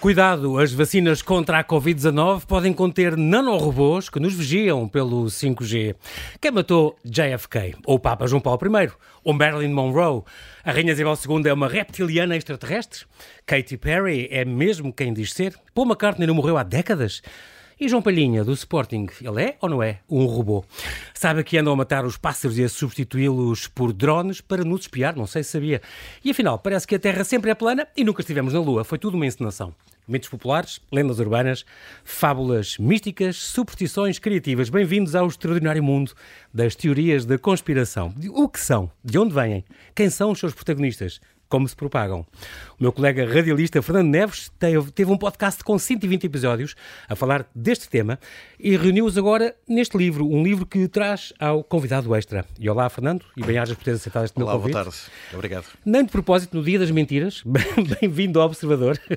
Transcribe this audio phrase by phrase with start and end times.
[0.00, 5.96] Cuidado, as vacinas contra a Covid-19 podem conter nanorobôs que nos vigiam pelo 5G.
[6.40, 7.74] Quem matou JFK?
[7.84, 8.92] Ou Papa João Paulo I?
[9.24, 10.22] Ou Marilyn Monroe?
[10.64, 13.06] A Rainha Isabel II é uma reptiliana extraterrestre?
[13.44, 15.56] Katy Perry é mesmo quem diz ser?
[15.74, 17.20] Paul McCartney não morreu há décadas?
[17.80, 20.64] E João Palhinha, do Sporting, ele é ou não é um robô?
[21.14, 25.14] Sabe que andam a matar os pássaros e a substituí-los por drones para nos espiar?
[25.14, 25.80] Não sei se sabia.
[26.24, 28.82] E afinal, parece que a Terra sempre é plana e nunca estivemos na Lua.
[28.82, 29.72] Foi tudo uma encenação.
[30.08, 31.64] Mitos populares, lendas urbanas,
[32.02, 34.68] fábulas místicas, superstições criativas.
[34.68, 36.14] Bem-vindos ao extraordinário mundo
[36.52, 38.12] das teorias da conspiração.
[38.30, 38.90] O que são?
[39.04, 39.64] De onde vêm?
[39.94, 41.20] Quem são os seus protagonistas?
[41.48, 42.26] Como se propagam.
[42.78, 46.74] O meu colega radialista Fernando Neves teve, um podcast com 120 episódios
[47.08, 48.18] a falar deste tema
[48.58, 52.44] e reuniu-os agora neste livro, um livro que traz ao convidado extra.
[52.58, 54.74] E olá, Fernando, e bem-ajas por teres aceitado este olá, meu convite.
[54.74, 55.10] Olá, boa tarde.
[55.34, 55.66] Obrigado.
[55.84, 57.42] Nem de propósito, no dia das mentiras,
[58.00, 58.98] bem-vindo ao Observador.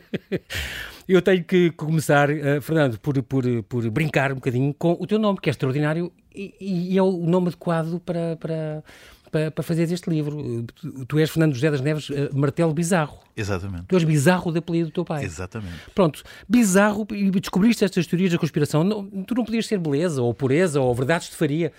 [1.08, 5.20] Eu tenho que começar, uh, Fernando, por, por, por brincar um bocadinho com o teu
[5.20, 6.56] nome, que é extraordinário e,
[6.94, 8.84] e é o nome adequado para, para
[9.32, 10.66] para, para fazer este livro.
[11.08, 13.20] Tu és Fernando José das Neves uh, Martelo Bizarro.
[13.36, 13.86] Exatamente.
[13.88, 15.24] Tu és bizarro de apelido do teu pai.
[15.24, 15.78] Exatamente.
[15.96, 18.84] Pronto, bizarro, e descobriste estas teorias da conspiração.
[18.84, 21.72] Não, tu não podias ser beleza, ou pureza, ou verdades de faria.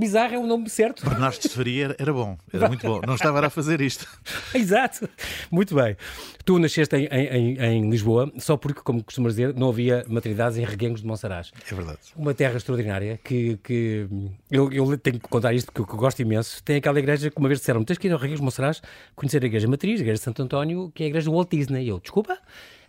[0.00, 1.06] Bizarro é o nome certo.
[1.06, 3.02] Bernardo Faria era bom, era muito bom.
[3.06, 4.08] Não estava a fazer isto.
[4.54, 5.06] Exato.
[5.50, 5.94] Muito bem.
[6.42, 10.64] Tu nasceste em, em, em, Lisboa só porque, como costumas dizer, não havia maternidades em
[10.64, 11.52] Reguengos de Monsaraz.
[11.70, 11.98] É verdade.
[12.16, 14.08] Uma terra extraordinária que, que
[14.50, 16.62] eu, eu tenho que contar isto porque eu gosto imenso.
[16.64, 18.80] Tem aquela igreja que uma vez disseram: tens que ir ao Reguengos de Monsaraz
[19.14, 21.50] conhecer a igreja matriz, a igreja de Santo António, que é a igreja do Walt
[21.50, 21.84] Disney.
[21.84, 22.38] E eu, desculpa?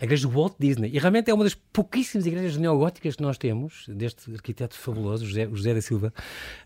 [0.02, 0.90] A igreja do Walt Disney.
[0.92, 5.48] E realmente é uma das pouquíssimas igrejas neogóticas que nós temos, deste arquiteto fabuloso, José,
[5.48, 6.12] José da Silva,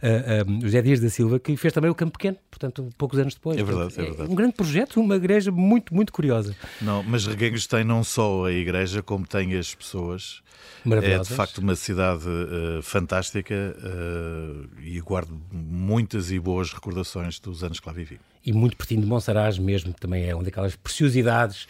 [0.01, 3.33] uh, um, José Dias da Silva, que fez também o Campo Pequeno, portanto, poucos anos
[3.35, 3.57] depois.
[3.57, 4.31] É verdade, é verdade.
[4.31, 6.55] um grande projeto, uma igreja muito, muito curiosa.
[6.81, 10.41] Não, mas Reguengos tem não só a igreja, como tem as pessoas.
[10.85, 17.63] É de facto uma cidade uh, fantástica uh, e guardo muitas e boas recordações dos
[17.63, 20.75] anos que lá vivi e muito pertinho de Monsaraz mesmo, que também é uma daquelas
[20.75, 21.67] preciosidades.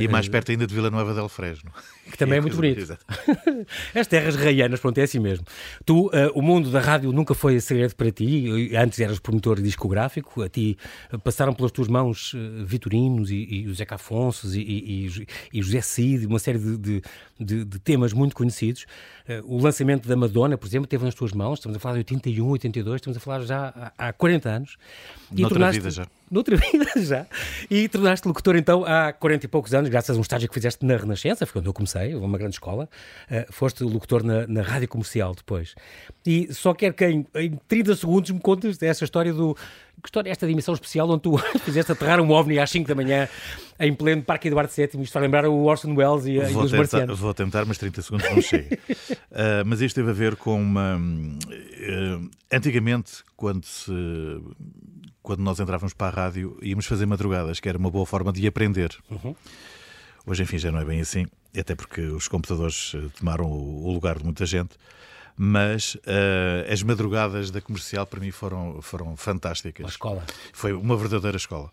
[0.00, 1.70] E mais perto ainda de Vila Nova del Fresno.
[2.10, 2.96] Que também é, é muito bonito.
[3.94, 5.44] As terras raianas, pronto, é assim mesmo.
[5.84, 10.42] Tu, uh, o mundo da rádio nunca foi segredo para ti, antes eras promotor discográfico,
[10.42, 10.78] a ti
[11.24, 15.80] passaram pelas tuas mãos uh, Vitorinos e, e o Zeca Afonso e, e, e, José
[15.80, 17.02] Cid, uma série de, de,
[17.38, 18.86] de, de temas muito conhecidos.
[19.28, 22.00] Uh, o lançamento da Madonna, por exemplo, teve nas tuas mãos, estamos a falar de
[22.00, 24.76] 81, 82, estamos a falar já há, há 40 anos.
[25.32, 27.26] E Noutra vida já noutra vida já.
[27.70, 30.84] E tornaste locutor então há 40 e poucos anos, graças a um estágio que fizeste
[30.84, 32.88] na Renascença, foi quando eu comecei, uma grande escola.
[33.30, 35.74] Uh, foste locutor na, na rádio comercial depois.
[36.24, 39.56] E só quero que em, em 30 segundos me contes essa história do.
[40.02, 42.94] Que história é esta dimensão especial onde tu fizeste aterrar um OVNI às 5 da
[42.94, 43.28] manhã
[43.80, 45.02] em pleno Parque Eduardo VII?
[45.02, 47.18] Isto vai lembrar o Orson Welles e, vou e os tentar, marcianos.
[47.18, 48.78] Vou tentar, mas 30 segundos não chega.
[48.90, 50.96] uh, mas isto teve a ver com uma.
[50.98, 53.90] Uh, antigamente, quando se
[55.26, 58.46] quando nós entrávamos para a rádio, íamos fazer madrugadas, que era uma boa forma de
[58.46, 58.96] aprender.
[59.10, 59.34] Uhum.
[60.24, 61.26] Hoje, enfim, já não é bem assim,
[61.58, 64.76] até porque os computadores eh, tomaram o lugar de muita gente.
[65.36, 69.84] Mas uh, as madrugadas da comercial para mim foram, foram fantásticas.
[69.84, 70.24] Uma escola.
[70.52, 71.72] Foi uma verdadeira escola.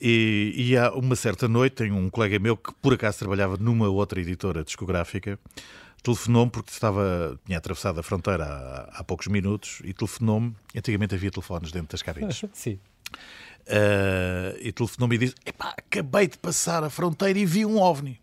[0.00, 3.88] E, e há uma certa noite, tem um colega meu que por acaso trabalhava numa
[3.88, 5.38] outra editora discográfica
[6.04, 10.54] telefonou-me porque estava, tinha atravessado a fronteira há, há poucos minutos e telefonou-me.
[10.76, 12.44] Antigamente havia telefones dentro das cabines.
[12.52, 12.78] Sim.
[13.66, 18.20] Uh, e telefonou-me e disse: Epá, acabei de passar a fronteira e vi um ovni.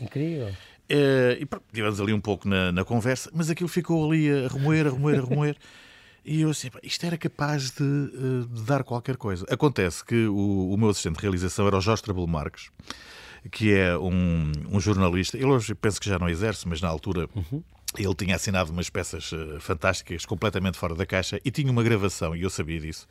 [0.00, 0.48] Incrível.
[0.48, 4.86] Uh, e tivemos ali um pouco na, na, conversa, mas aquilo ficou ali a remoer,
[4.86, 5.56] a remoer, a remoer.
[6.24, 9.44] e eu assim, isto era capaz de, uh, de, dar qualquer coisa.
[9.50, 12.70] Acontece que o, o meu assistente de realização era o Jorge Trabulo Marques
[13.50, 15.36] que é um, um jornalista.
[15.36, 17.28] Ele hoje penso que já não exerce, mas na altura.
[17.34, 17.62] Uhum.
[17.96, 22.34] Ele tinha assinado umas peças uh, fantásticas, completamente fora da caixa, e tinha uma gravação,
[22.34, 23.06] e eu sabia disso,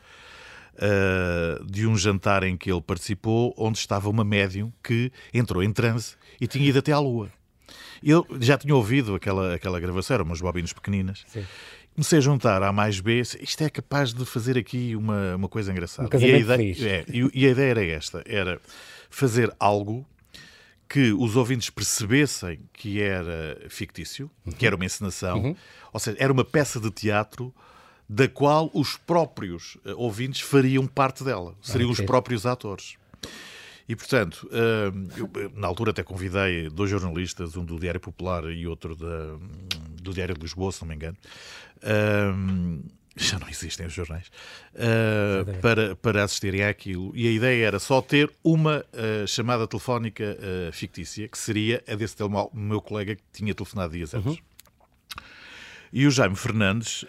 [0.76, 5.72] uh, de um jantar em que ele participou, onde estava uma médium que entrou em
[5.72, 7.32] transe e tinha ido até à Lua.
[8.04, 11.24] Eu já tinha ouvido aquela, aquela gravação, eram umas bobinas pequeninas.
[11.28, 11.46] Sim.
[11.96, 15.72] Comecei a juntar A mais B, isto é capaz de fazer aqui uma, uma coisa
[15.72, 16.10] engraçada.
[16.16, 18.60] Um e, a ideia, é, e, e a ideia era esta, era
[19.10, 20.06] fazer algo
[20.90, 24.54] que os ouvintes percebessem que era fictício, uhum.
[24.54, 25.56] que era uma encenação, uhum.
[25.92, 27.54] ou seja, era uma peça de teatro
[28.08, 32.04] da qual os próprios eh, ouvintes fariam parte dela, seriam okay.
[32.04, 32.96] os próprios atores.
[33.88, 38.46] E, portanto, eh, eu, eh, na altura até convidei dois jornalistas, um do Diário Popular
[38.50, 39.38] e outro da,
[40.02, 41.18] do Diário de Lisboa, se não me engano,
[43.16, 44.32] já não existem os jornais,
[44.74, 47.12] uh, para, para assistirem àquilo.
[47.16, 51.96] E a ideia era só ter uma uh, chamada telefónica uh, fictícia, que seria a
[51.96, 52.16] desse
[52.54, 54.34] meu colega que tinha telefonado dias antes.
[54.34, 54.38] Uhum.
[55.96, 57.06] E o Jaime Fernandes,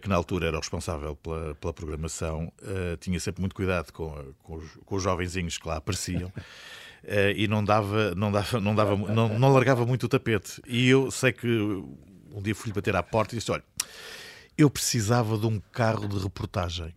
[0.00, 2.52] que na altura era o responsável pela, pela programação,
[3.00, 6.32] tinha sempre muito cuidado com, com, os, com os jovenzinhos que lá apareciam.
[7.34, 10.62] e não dava, não dava, não dava, não, não largava muito o tapete.
[10.68, 13.64] E eu sei que um dia fui-lhe bater à porta e disse: Olha,
[14.56, 16.94] eu precisava de um carro de reportagem.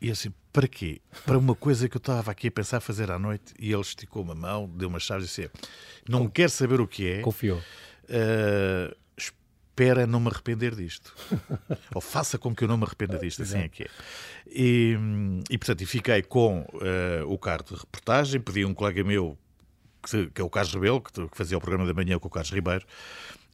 [0.00, 1.00] E assim, para quê?
[1.24, 4.22] Para uma coisa que eu estava aqui a pensar fazer à noite e ele esticou
[4.22, 5.50] uma mão, deu uma chave e disse:
[6.08, 7.20] Não quer saber o que é.
[7.20, 7.58] Confiou.
[7.58, 8.94] Uh,
[9.74, 11.12] espera não me arrepender disto.
[11.92, 13.88] Ou faça com que eu não me arrependa disto, assim é que é.
[14.46, 14.96] E,
[15.50, 19.36] e portanto, e fiquei com uh, o carro de reportagem, pedi a um colega meu,
[20.08, 22.30] que, que é o Carlos Rebelo, que, que fazia o programa da manhã com o
[22.30, 22.84] Carlos Ribeiro,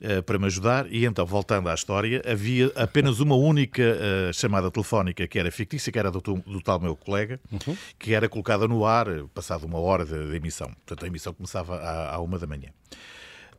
[0.02, 0.92] uh, para me ajudar.
[0.92, 5.90] E então, voltando à história, havia apenas uma única uh, chamada telefónica que era fictícia,
[5.90, 7.74] que era do, do tal meu colega, uhum.
[7.98, 10.68] que era colocada no ar, passado uma hora de emissão.
[10.84, 12.68] Portanto, a emissão começava à, à uma da manhã.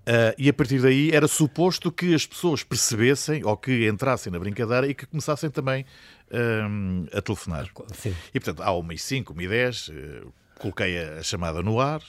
[0.01, 4.39] Uh, e a partir daí era suposto que as pessoas percebessem ou que entrassem na
[4.39, 5.85] brincadeira e que começassem também
[6.31, 7.69] uh, a telefonar.
[7.93, 8.15] Sim.
[8.33, 12.01] E portanto, há uma e cinco, uma e dez, uh, coloquei a chamada no ar,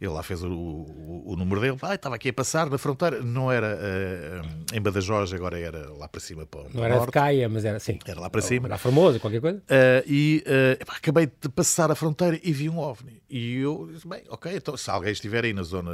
[0.00, 3.22] ele lá fez o, o, o número dele, ah, estava aqui a passar na fronteira,
[3.22, 6.46] não era uh, em Badajoz, agora era lá para cima.
[6.46, 7.06] Para, não era norte.
[7.06, 7.98] de Caia, mas era assim.
[8.04, 8.66] Era lá para cima.
[8.66, 9.58] Era famoso, qualquer coisa.
[9.58, 13.22] Uh, e uh, acabei de passar a fronteira e vi um OVNI.
[13.30, 15.92] E eu disse, bem, ok, então se alguém estiver aí na zona,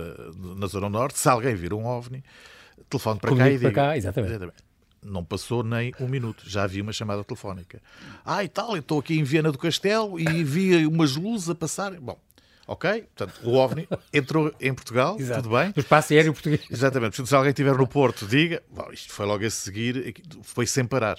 [0.57, 2.23] na zona norte, se alguém vir um OVNI,
[2.89, 3.73] telefone para cá e diga.
[3.73, 4.31] Cá, exatamente.
[4.31, 4.68] exatamente.
[5.03, 7.81] Não passou nem um minuto, já havia uma chamada telefónica.
[8.25, 11.55] Ah, e tal, eu estou aqui em Viena do Castelo e vi umas luzes a
[11.55, 11.93] passar.
[12.01, 12.19] Bom,
[12.69, 13.07] Ok?
[13.17, 15.43] Portanto, o OVNI entrou em Portugal, Exato.
[15.43, 15.73] tudo bem.
[15.75, 16.61] No espaço aéreo português.
[16.71, 17.13] Exatamente.
[17.13, 18.63] Portanto, se alguém estiver no Porto, diga.
[18.71, 21.17] Bom, isto foi logo a seguir, foi sem parar.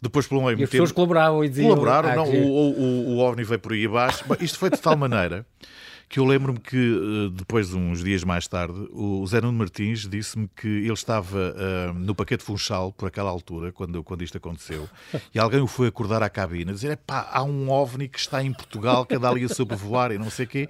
[0.00, 1.68] Depois, pelo meio, e as pessoas colaboravam e diziam...
[1.68, 2.38] Colaboraram, ah, não, que...
[2.38, 4.24] o, o, o OVNI veio por aí abaixo.
[4.40, 5.44] Isto foi de tal maneira
[6.08, 10.48] que eu lembro-me que eh, depois, uns dias mais tarde, o Zé Nuno Martins disse-me
[10.54, 14.88] que ele estava uh, no paquete Funchal, por aquela altura, quando, quando isto aconteceu,
[15.34, 18.42] e alguém o foi acordar à cabine, a dizer, pá, há um OVNI que está
[18.42, 20.68] em Portugal, que anda ali a sobrevoar e não sei o quê,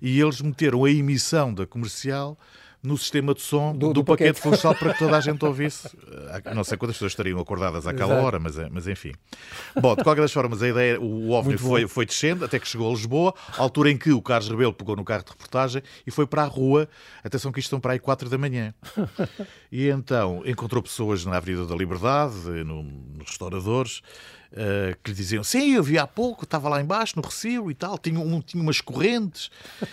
[0.00, 2.38] e eles meteram a emissão da comercial
[2.86, 5.44] no sistema de som do, do, do paquete, paquete funcional para que toda a gente
[5.44, 5.88] ouvisse.
[6.08, 8.26] Eh, não sei quantas pessoas estariam acordadas àquela Exato.
[8.26, 9.12] hora, mas, eh, mas enfim.
[9.74, 12.88] Bom, de qualquer das formas, a ideia, o OVNI foi, foi descendo até que chegou
[12.88, 16.26] a Lisboa, altura em que o Carlos Rebelo pegou no carro de reportagem e foi
[16.26, 16.88] para a rua.
[17.24, 18.72] Atenção que isto estão para aí 4 da manhã.
[19.70, 22.34] E então encontrou pessoas na Avenida da Liberdade,
[22.64, 24.00] no, nos restauradores,
[24.56, 27.74] Uh, que lhe diziam, sim, eu vi há pouco, estava lá embaixo no Recio e
[27.74, 29.50] tal, tinha, um, tinha umas correntes,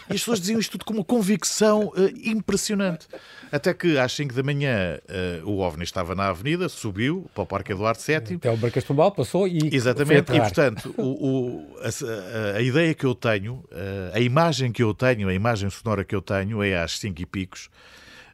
[0.10, 3.06] e as pessoas diziam isto tudo com uma convicção uh, impressionante.
[3.52, 5.02] Até que às 5 da manhã
[5.44, 8.38] uh, o OVNI estava na avenida, subiu para o Parque Eduardo VII.
[8.38, 9.76] Até o Barcas Pombal passou e.
[9.76, 13.66] Exatamente, e portanto, o, o, a, a, ideia que eu tenho,
[14.14, 17.26] a imagem que eu tenho, a imagem sonora que eu tenho é às 5 e
[17.26, 17.70] picos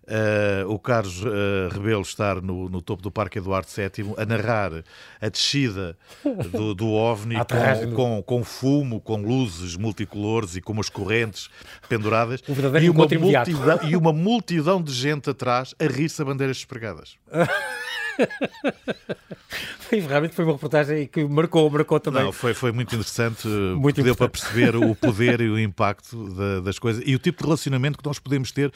[0.10, 4.72] uh, o Carlos uh, Rebelo estar no, no, topo do Parque Eduardo VII a narrar
[5.22, 5.96] a descida
[6.52, 7.36] do, do OVNI
[7.96, 11.50] com, com, com, fumo, com luzes multicolores e com umas correntes
[11.88, 16.58] penduradas um e, uma multidão, e uma multidão de gente atrás a rir-se a bandeiras
[16.58, 17.18] despregadas.
[19.80, 22.24] foi, realmente foi uma reportagem que marcou, marcou também.
[22.24, 26.62] Não, foi, foi muito interessante, muito deu para perceber o poder e o impacto da,
[26.62, 28.72] das coisas e o tipo de relacionamento que nós podemos ter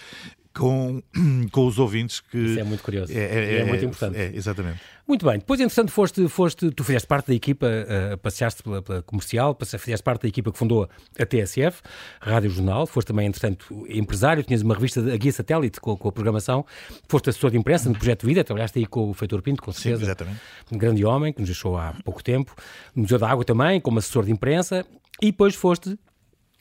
[0.54, 1.02] com,
[1.52, 2.20] com os ouvintes.
[2.20, 3.12] Que Isso é muito curioso.
[3.12, 4.18] É, é, é muito importante.
[4.18, 4.80] É, exatamente.
[5.06, 5.38] Muito bem.
[5.38, 10.02] Depois, entretanto, foste, foste, tu fizeste parte da equipa, uh, passeaste pela, pela, comercial, fizeste
[10.02, 10.88] parte da equipa que fundou
[11.20, 11.82] a TSF,
[12.22, 16.12] Rádio Jornal, foste também, entretanto, empresário, tinhas uma revista, a Guia Satélite, com, com a
[16.12, 16.66] programação,
[17.10, 19.98] foste assessor de imprensa no Projeto Vida, trabalhaste aí com o Feitor Pinto, com certeza.
[19.98, 20.40] Sim, exatamente.
[20.72, 22.56] Um grande homem, que nos deixou há pouco tempo.
[22.96, 24.86] No Museu da Água também, como assessor de imprensa.
[25.22, 25.98] E depois foste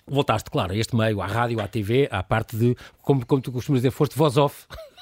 [0.06, 3.52] voltaste, claro, a este meio, à rádio, à TV, à parte de, como, como tu
[3.52, 4.66] costumas dizer, foste voz off.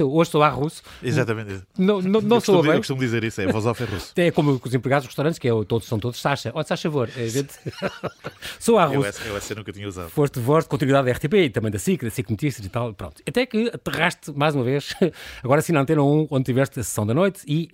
[0.00, 0.82] Hoje sou a russo.
[1.02, 1.62] Exatamente.
[1.76, 2.72] Não, não, não sou a bem.
[2.72, 4.12] Eu costumo dizer isso, é voz off é russo.
[4.18, 6.50] É como os empregados dos restaurantes, que é, todos, são todos Sasha.
[6.54, 7.08] Olha, Sasha favor.
[7.16, 7.54] É, gente...
[8.58, 8.98] sou a russo.
[8.98, 10.10] Eu essa, eu essa nunca tinha usado.
[10.10, 12.92] Foste voz de continuidade da RTP e também da SIC, da SIC Notícias e tal.
[12.94, 13.22] Pronto.
[13.26, 14.94] Até que aterraste mais uma vez,
[15.42, 17.68] agora sim na Antena 1, onde tiveste a sessão da noite e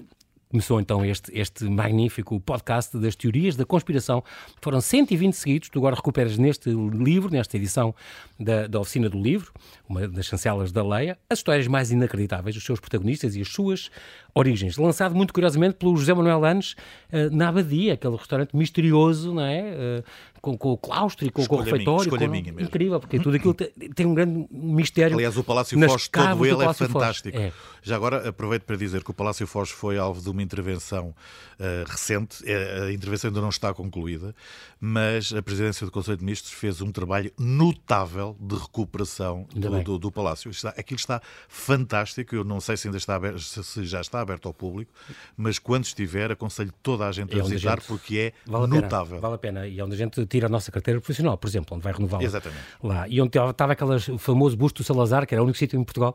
[0.55, 4.23] Começou então este, este magnífico podcast das teorias da conspiração.
[4.63, 7.93] Foram 120 seguidos, tu agora recuperas neste livro, nesta edição
[8.39, 9.53] da, da Oficina do Livro,
[9.89, 13.91] uma das chancelas da Leia, as histórias mais inacreditáveis dos seus protagonistas e as suas
[14.33, 16.73] Origens, lançado muito curiosamente pelo José Manuel Anes
[17.13, 20.03] uh, na Abadia, aquele restaurante misterioso, não é?
[20.45, 22.03] Com, com, o claustro e com, com o refeitório.
[22.03, 22.61] Escolha com, minha mesmo.
[22.61, 25.17] Incrível, porque tudo aquilo tem, tem, um grande mistério.
[25.17, 27.39] Aliás, o Palácio Foz, todo ele é fantástico.
[27.39, 27.51] É.
[27.83, 31.15] Já agora aproveito para dizer que o Palácio Foz foi alvo de uma intervenção
[31.59, 34.35] uh, recente, a intervenção ainda não está concluída,
[34.81, 39.99] mas a Presidência do Conselho de Ministros fez um trabalho notável de recuperação do, do,
[39.99, 40.51] do, Palácio.
[40.51, 44.47] Está, aquilo está fantástico, eu não sei se ainda está aberto, se já está aberto
[44.47, 44.93] ao público,
[45.37, 49.17] mas quando estiver, aconselho toda a gente é a visitar gente, porque é vale notável.
[49.17, 49.67] Pena, vale a pena.
[49.67, 52.25] E é onde a gente a nossa carteira profissional, por exemplo, onde vai renová-la.
[52.25, 52.63] Exatamente.
[52.83, 53.07] Lá.
[53.07, 56.15] E onde estava aquele famoso busto do Salazar, que era o único sítio em Portugal.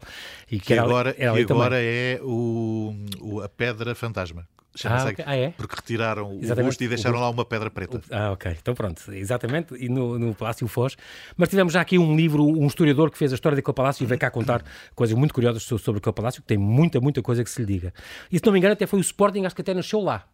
[0.49, 4.47] E que, que era, agora, era que agora é o, o, a Pedra Fantasma.
[4.85, 5.25] Ah, okay.
[5.27, 5.49] ah, é?
[5.51, 6.61] Porque retiraram Exatamente.
[6.61, 8.01] o busto e deixaram lá uma pedra preta.
[8.11, 8.55] Ah, ok.
[8.61, 9.01] Então pronto.
[9.11, 9.75] Exatamente.
[9.75, 10.95] E no, no Palácio Foz.
[11.35, 14.05] Mas tivemos já aqui um livro, um historiador que fez a história daquele palácio e
[14.05, 14.63] veio cá contar
[14.95, 17.93] coisas muito curiosas sobre aquele palácio, que tem muita, muita coisa que se lhe diga.
[18.31, 20.25] E se não me engano até foi o Sporting, acho que até nasceu lá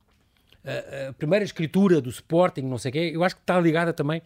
[1.10, 4.22] a, primeira escritura do Sporting, não sei o quê, eu acho que está ligada também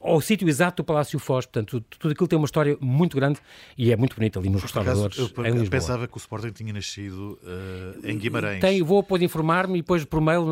[0.00, 1.46] ao sítio exato do Palácio Foz.
[1.46, 3.40] Portanto, tudo aquilo tem uma história muito grande
[3.76, 5.18] e é muito bonito ali nos restauradores.
[5.18, 8.60] Eu, eu, eu pensava que o Sporting tinha nascido uh, em Guimarães.
[8.60, 10.42] Tem, vou depois informar-me e depois por mail,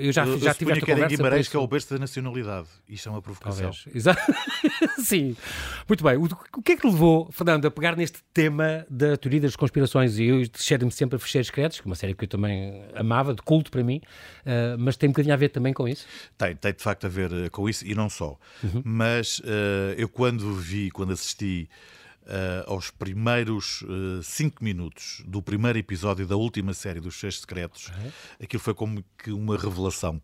[0.00, 1.14] eu já, eu, já tive esta que conversa.
[1.14, 2.68] em Guimarães que é o berço da nacionalidade.
[2.88, 3.70] Isto é uma provocação.
[3.94, 4.20] Exato.
[4.98, 5.36] Sim.
[5.88, 6.16] Muito bem.
[6.16, 10.18] O, o, que é que levou, Fernando, a pegar neste tema da teoria das conspirações?
[10.18, 13.34] E eu deixei-me sempre a Fecheiros Secretos, que é uma série que eu também amava,
[13.34, 14.00] de culto para mim.
[14.44, 16.06] Uh, mas tem um bocadinho a ver também com isso?
[16.36, 18.38] Tem, tem de facto a ver eh, com isso e não só.
[18.62, 18.82] Uhum.
[18.84, 21.68] Mas uh, eu quando vi, quando assisti
[22.22, 27.88] uh, aos primeiros uh, cinco minutos do primeiro episódio da última série dos Seis Secretos,
[27.88, 28.10] uhum.
[28.42, 30.20] aquilo foi como que uma revelação.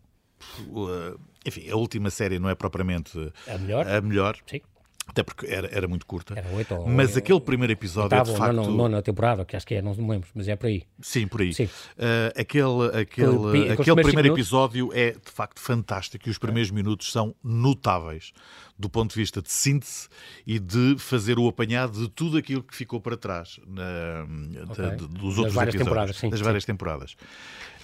[1.45, 3.87] enfim, a última série não é propriamente a melhor.
[3.87, 4.37] A melhor.
[4.45, 4.61] Sim
[5.09, 6.35] até porque era, era muito curta.
[6.37, 8.55] Era 8 ou, mas aquele primeiro episódio oitavo, é de facto.
[8.55, 10.83] Nona, nona temporada, que acho que é, não me lembro, mas é por aí.
[11.01, 11.53] Sim, por aí.
[11.53, 11.65] Sim.
[11.65, 16.73] Uh, aquele aquele, aquele primeiro episódio é de facto fantástico e os primeiros é.
[16.73, 18.31] minutos são notáveis
[18.77, 20.07] do ponto de vista de síntese
[20.47, 24.25] e de fazer o apanhado de tudo aquilo que ficou para trás na,
[24.71, 24.91] okay.
[24.91, 26.45] de, de, dos outros episódios, sim, das sim.
[26.45, 27.13] várias temporadas.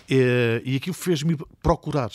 [0.09, 2.11] Uh, e aquilo fez-me procurar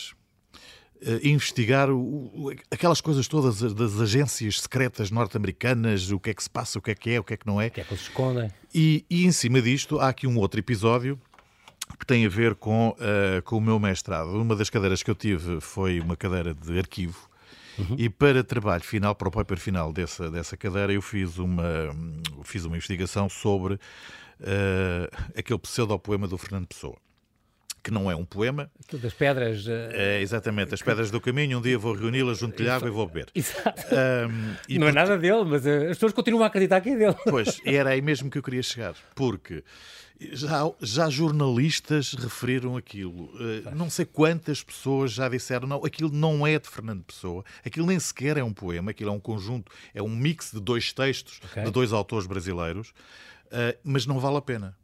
[1.23, 6.50] investigar o, o, aquelas coisas todas das agências secretas norte-americanas, o que é que se
[6.50, 7.69] passa, o que é que é, o que é que não é.
[7.69, 8.50] O que é que eles escondem.
[8.75, 11.19] E, e em cima disto há aqui um outro episódio
[11.99, 14.30] que tem a ver com, uh, com o meu mestrado.
[14.30, 17.28] Uma das cadeiras que eu tive foi uma cadeira de arquivo.
[17.78, 17.97] Uhum.
[17.99, 21.64] E para trabalho final, para o paper final dessa, dessa cadeira, eu fiz uma,
[22.45, 23.78] fiz uma investigação sobre uh,
[25.37, 26.97] aquele pseudopoema do Fernando Pessoa
[27.83, 28.71] que não é um poema.
[28.85, 29.67] Aquilo das pedras.
[29.67, 29.91] Uh...
[29.93, 31.59] É, exatamente, as pedras do caminho.
[31.59, 33.29] Um dia vou reuni-las junto-lhe água e vou beber.
[33.35, 33.83] Exato.
[33.95, 37.17] Um, não é nada dele, mas uh, as pessoas continuam a acreditar que é dele.
[37.25, 38.95] Pois, era aí mesmo que eu queria chegar.
[39.15, 39.65] Porque
[40.33, 43.25] já, já jornalistas referiram aquilo.
[43.35, 47.87] Uh, não sei quantas pessoas já disseram, não, aquilo não é de Fernando Pessoa, aquilo
[47.87, 51.41] nem sequer é um poema, aquilo é um conjunto, é um mix de dois textos
[51.51, 51.65] okay.
[51.65, 52.93] de dois autores brasileiros,
[53.83, 54.77] mas não vale a pena.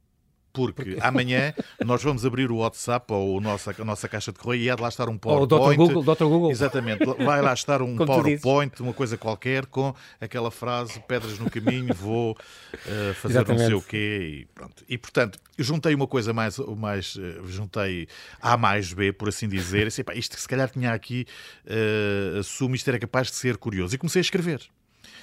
[0.57, 1.53] Porque, Porque, amanhã
[1.85, 4.75] nós vamos abrir o WhatsApp ou a nossa, a nossa caixa de correio e há
[4.75, 5.79] de lá estar um PowerPoint.
[5.79, 5.95] Ou o Dr.
[5.95, 6.15] Google.
[6.15, 6.25] Dr.
[6.25, 6.51] Google.
[6.51, 7.05] Exatamente.
[7.05, 12.33] Vai lá estar um PowerPoint, uma coisa qualquer, com aquela frase: pedras no caminho, vou
[12.33, 13.63] uh, fazer Exatamente.
[13.63, 14.41] não sei o quê.
[14.43, 14.85] E, pronto.
[14.89, 16.59] e portanto, juntei uma coisa mais.
[16.59, 18.09] mais uh, juntei
[18.41, 19.85] A mais B, por assim dizer.
[19.85, 21.27] E, assim, pá, isto se calhar tinha aqui.
[21.67, 23.95] Uh, assumo isto era capaz de ser curioso.
[23.95, 24.63] E comecei a escrever.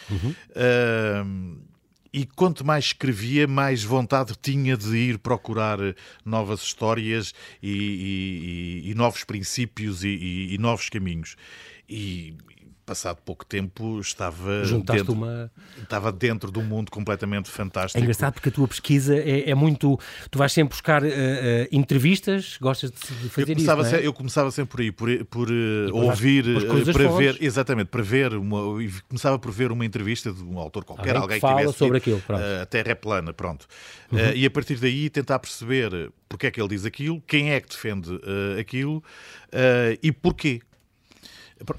[0.09, 0.35] Uhum.
[0.51, 1.72] Uh,
[2.13, 5.79] e quanto mais escrevia, mais vontade tinha de ir procurar
[6.23, 11.35] novas histórias e, e, e novos princípios e, e novos caminhos.
[11.89, 12.35] E,
[12.93, 15.51] passado pouco tempo estava dentro, uma...
[15.81, 17.97] estava dentro de um mundo completamente fantástico.
[17.97, 19.99] É engraçado porque a tua pesquisa é, é muito...
[20.29, 21.09] Tu vais sempre buscar uh, uh,
[21.71, 24.05] entrevistas, gostas de fazer eu começava isso, é?
[24.05, 26.45] Eu começava sempre por aí, por, por uh, ouvir,
[26.93, 28.61] para ver, exatamente, para ver, uma,
[29.09, 31.97] começava por ver uma entrevista de um autor qualquer, alguém, alguém que, fala tivesse sobre
[31.97, 32.43] aquilo, pronto.
[32.61, 33.65] a Terra é plana, pronto.
[34.11, 34.19] Uhum.
[34.35, 37.69] e a partir daí tentar perceber porque é que ele diz aquilo, quem é que
[37.69, 38.19] defende
[38.59, 39.03] aquilo
[40.01, 40.61] e porquê.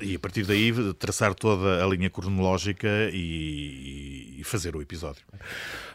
[0.01, 5.23] E a partir daí traçar toda a linha cronológica e, e fazer o episódio.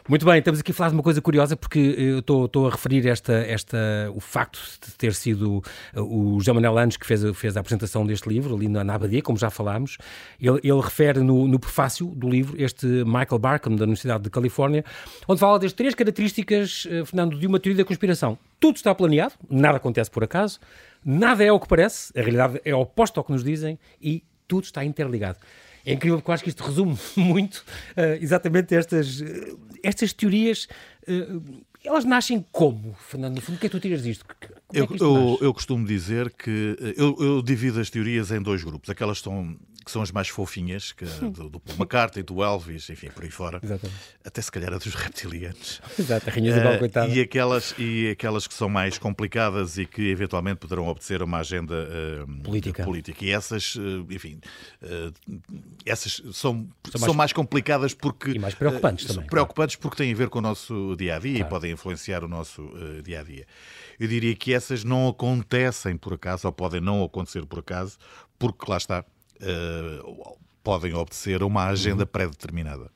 [0.08, 3.06] Muito bem, estamos aqui a falar de uma coisa curiosa porque eu estou a referir
[3.06, 3.78] esta, esta,
[4.14, 5.62] o facto de ter sido
[5.94, 8.94] uh, o João Manuel Anos que fez, fez a apresentação deste livro, ali na, na
[8.94, 9.98] Abadia, como já falámos.
[10.40, 14.84] Ele, ele refere no, no prefácio do livro este Michael Barkham, da Universidade de Califórnia,
[15.28, 18.38] onde fala das três características, uh, Fernando, de uma teoria da conspiração.
[18.60, 20.60] Tudo está planeado, nada acontece por acaso,
[21.04, 24.64] nada é o que parece, a realidade é oposta ao que nos dizem e tudo
[24.64, 25.38] está interligado.
[25.84, 27.64] é incrível porque eu acho que isto resume muito
[27.96, 30.68] uh, exatamente estas, uh, estas teorias.
[31.08, 33.36] Uh, elas nascem como, Fernando?
[33.36, 34.26] No fundo, o que é que tu tiras disto?
[34.70, 38.90] Eu, é eu, eu, costumo dizer que eu, eu, divido as teorias em dois grupos.
[38.90, 43.08] Aquelas estão que são as mais fofinhas, que, do, do Paul McCartney, do Elvis, enfim,
[43.10, 43.60] por aí fora.
[43.62, 44.00] Exatamente.
[44.24, 45.80] Até se calhar a dos reptilianos.
[45.98, 47.08] Exato, a Rainha Isabel, uh, coitada.
[47.12, 51.38] E aquelas, e aquelas que são mais complicadas e que eventualmente poderão obedecer a uma
[51.38, 52.84] agenda uh, política.
[52.84, 53.24] política.
[53.24, 54.38] E essas, uh, enfim,
[55.86, 58.32] essas são, são, mais, mais, complicadas porque.
[58.32, 59.26] E mais preocupantes também.
[59.26, 59.82] Preocupantes claro.
[59.82, 61.46] porque têm a ver com o nosso dia a dia claro.
[61.46, 62.70] e podem influenciar o nosso
[63.02, 63.46] dia a dia.
[63.98, 67.98] Eu diria que essas não acontecem por acaso, ou podem não acontecer por acaso,
[68.38, 69.04] porque lá está
[69.42, 72.08] uh, podem obedecer a uma agenda uhum.
[72.08, 72.90] pré-determinada.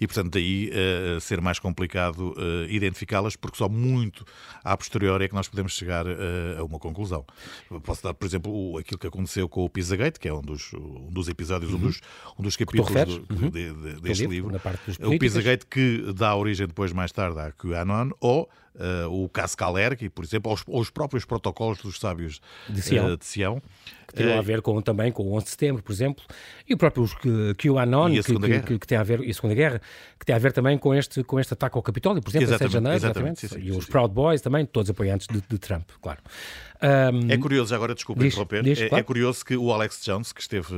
[0.00, 4.24] E, portanto, daí uh, ser mais complicado uh, identificá-las, porque só muito
[4.62, 6.06] a posteriori é que nós podemos chegar
[6.56, 7.24] a uma conclusão.
[7.82, 10.72] Posso dar, por exemplo, o, aquilo que aconteceu com o Pizzagate, que é um dos,
[10.72, 11.78] um dos episódios, uhum.
[11.78, 12.00] um, dos,
[12.38, 13.50] um dos capítulos do, uhum.
[13.50, 14.50] de, de, deste livro.
[14.52, 15.12] livro.
[15.12, 18.48] O Pizzagate que dá origem depois, mais tarde, à QAnon, ou
[18.78, 23.12] uh, o caso Calergi, por exemplo, aos, aos, próprios protocolos dos sábios de Sião.
[23.12, 23.62] Uh, de Sião.
[24.08, 26.24] Que teriam uh, a ver com, também com o 11 de setembro, por exemplo,
[26.66, 27.06] e o próprio
[27.58, 29.82] QAnon, que, que, que, que, tem a ver, e a Segunda Guerra,
[30.18, 32.58] que tem a ver também com este, com este ataque ao Capitólio, por exemplo, exatamente,
[32.58, 33.64] 6 de janeiro, exatamente, exatamente.
[33.64, 36.20] Sim, sim, e os sim, Proud Boys também, todos apoiantes de, de Trump, claro.
[36.80, 39.00] Um, é curioso, agora desculpa diz, interromper, diz, é, claro.
[39.00, 40.72] é, curioso que o Alex Jones, que esteve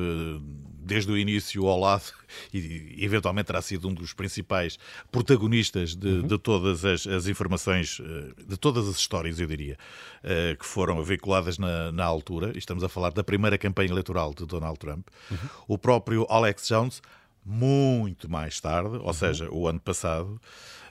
[0.83, 2.04] desde o início ao lado
[2.52, 4.78] e eventualmente terá sido um dos principais
[5.12, 6.26] protagonistas de, uhum.
[6.26, 9.76] de todas as, as, informações, eh, de todas as histórias, eu diria,
[10.25, 12.57] uh, que foram veiculadas na, na, altura.
[12.57, 15.07] Estamos a falar da primeira campanha eleitoral de Donald Trump.
[15.30, 15.38] Uhum.
[15.69, 17.02] O próprio Alex Jones,
[17.45, 19.12] muito mais tarde, ou uhum.
[19.12, 20.40] seja, o ano passado,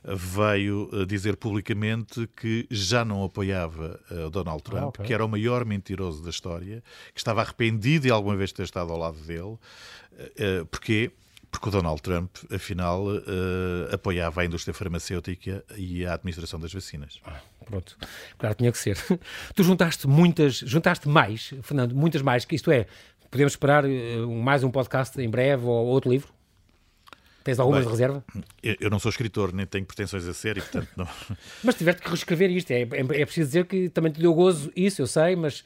[0.03, 5.05] veio eh, dizer publicamente que já não apoiava uh, Donald Trump, ah, okay.
[5.05, 8.91] que era o maior mentiroso da história, que estava arrependido de alguma vez ter estado
[8.91, 9.57] ao lado dele.
[10.13, 11.11] Uh, porquê?
[11.51, 13.05] Porque o Donald Trump, afinal,
[13.91, 17.19] apoiava a indústria farmacêutica e a administração das vacinas.
[17.25, 17.97] Ah, pronto,
[18.37, 18.95] claro, tinha que ser.
[19.55, 22.85] Tu juntaste muitas, juntaste mais, Fernando, muitas mais, que isto é,
[23.31, 23.83] podemos esperar
[24.43, 26.31] mais um podcast em breve ou outro livro?
[27.49, 28.23] Tens algumas de reserva?
[28.61, 31.07] Eu não sou escritor, nem tenho pretensões a ser e, portanto, não.
[31.63, 32.69] mas tiveste que reescrever isto.
[32.69, 35.63] É, é, é, preciso dizer que também te deu gozo isso, eu sei, mas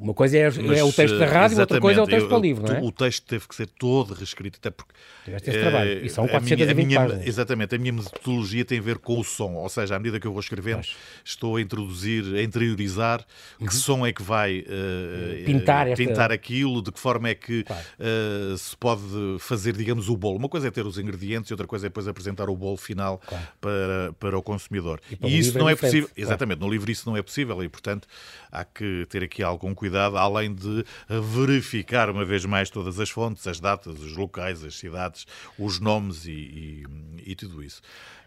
[0.00, 2.28] uma coisa é, Mas, é, o texto da rádio, outra coisa é o texto eu,
[2.28, 2.80] para o livro, não é?
[2.80, 4.92] O texto teve que ser todo reescrito, até porque...
[5.24, 7.26] Tiveste esse é, trabalho, e são 420 a minha, páginas.
[7.26, 10.26] Exatamente, a minha metodologia tem a ver com o som, ou seja, à medida que
[10.26, 10.96] eu vou escrevendo, Mas...
[11.24, 13.24] estou a introduzir, a interiorizar
[13.60, 13.66] uhum.
[13.66, 16.04] que som é que vai uh, pintar, esta...
[16.04, 17.82] pintar aquilo, de que forma é que claro.
[18.00, 19.02] uh, se pode
[19.38, 20.36] fazer, digamos, o bolo.
[20.36, 23.20] Uma coisa é ter os ingredientes e outra coisa é depois apresentar o bolo final
[23.26, 23.44] claro.
[23.60, 25.00] para, para o consumidor.
[25.10, 26.20] E, e isso não é, possível, claro.
[26.20, 28.08] exatamente, no livro isso não é possível e, portanto,
[28.52, 33.46] há que ter aqui algum cuidado, além de verificar uma vez mais todas as fontes,
[33.46, 35.26] as datas, os locais, as cidades,
[35.58, 37.80] os nomes e, e, e tudo isso.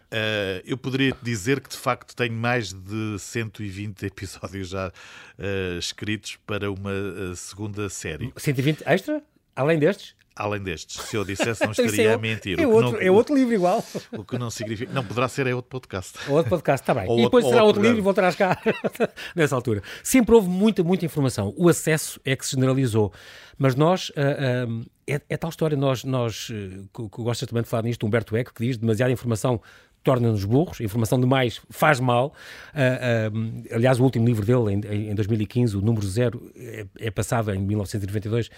[0.06, 6.36] Uh, eu poderia dizer que de facto tenho mais de 120 episódios já uh, escritos
[6.46, 8.32] para uma uh, segunda série.
[8.36, 9.22] 120 extra?
[9.54, 10.14] Além destes?
[10.36, 12.60] Além destes, se eu dissesse, não estaria é, a mentir.
[12.60, 13.82] É outro, não, é outro livro igual.
[14.12, 14.92] O que não significa.
[14.92, 16.12] Não, poderá ser é outro podcast.
[16.28, 17.08] Outro podcast, está bem.
[17.08, 18.60] Ou e depois outro, será outro, livro e voltarás cá
[19.34, 19.82] nessa altura.
[20.02, 21.54] Sempre houve muita, muita informação.
[21.56, 23.12] O acesso é que se generalizou.
[23.56, 24.10] Mas nós.
[24.10, 28.04] Uh, uh, é, é, tal história, nós, nós uh, que, gostas também de falar nisto,
[28.04, 29.60] Humberto Eco, que diz demasiada informação
[30.06, 32.32] torna-nos burros, informação demais faz mal.
[32.72, 37.10] Uh, uh, aliás, o último livro dele, em, em 2015, o número zero, é, é,
[37.10, 38.48] passado em 1992.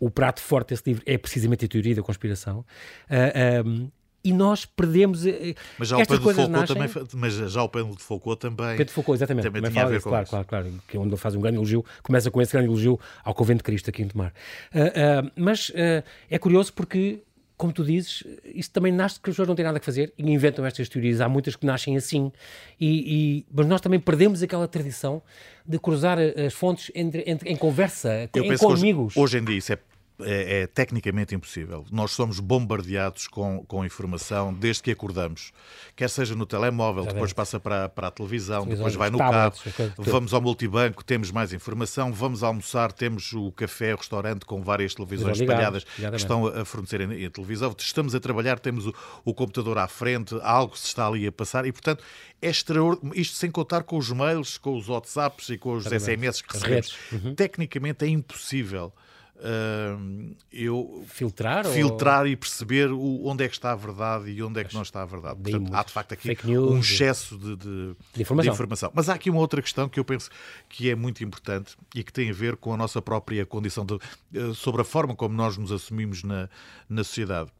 [0.00, 2.64] O prato forte desse livro é precisamente a teoria da conspiração.
[3.10, 3.90] Uh,
[4.24, 7.94] e nós perdemos eh, mas já estas o Pedro Foucault também, mas já o Pedro
[7.94, 11.00] de Foucault também Pedro Foucault, exatamente, também, também fala isso, claro, claro, claro, que é
[11.00, 13.90] onde ele faz um grande elogio, começa com esse grande elogio ao Convento de Cristo
[13.90, 14.32] aqui em Tomar.
[14.74, 17.22] Uh, uh, mas uh, é curioso porque
[17.56, 20.30] como tu dizes, isso também nasce que as pessoas não têm nada a fazer e
[20.30, 21.20] inventam estas teorias.
[21.20, 22.32] Há muitas que nascem assim.
[22.80, 25.22] E, e mas nós também perdemos aquela tradição
[25.64, 29.16] de cruzar as fontes entre, entre em conversa, Eu em, com amigos.
[29.16, 29.78] Hoje, hoje em dia isso é
[30.20, 31.84] é, é, tecnicamente impossível.
[31.90, 35.52] Nós somos bombardeados com, com informação desde que acordamos.
[35.96, 39.52] Quer seja no telemóvel, depois passa para, para a televisão, depois vai no carro,
[39.98, 44.94] vamos ao multibanco, temos mais informação, vamos almoçar, temos o café, o restaurante com várias
[44.94, 47.74] televisões espalhadas que estão a fornecer a televisão.
[47.76, 51.66] Estamos a trabalhar, temos o, o computador à frente, algo se está ali a passar
[51.66, 52.04] e, portanto,
[52.40, 53.20] é extraordinário.
[53.20, 56.96] Isto sem contar com os mails, com os WhatsApps e com os SMS que recebemos.
[57.10, 57.34] Uhum.
[57.34, 58.92] Tecnicamente é impossível
[59.36, 62.26] uh, eu filtrar, filtrar ou...
[62.26, 65.02] e perceber o, onde é que está a verdade e onde é que não está
[65.02, 65.40] a verdade.
[65.40, 68.50] Portanto, há de facto aqui news, um excesso de, de, de, informação.
[68.50, 68.92] de, informação.
[68.94, 70.30] Mas há aqui uma outra questão que eu penso
[70.68, 73.94] que é muito importante e que tem a ver com a nossa própria condição de,
[73.94, 76.48] uh, sobre a forma como nós nos assumimos na,
[76.88, 77.50] na sociedade.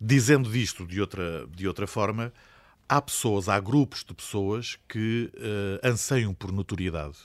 [0.00, 2.32] Dizendo disto de outra, de outra forma,
[2.88, 7.16] há pessoas, há grupos de pessoas que uh, anseiam por notoriedade.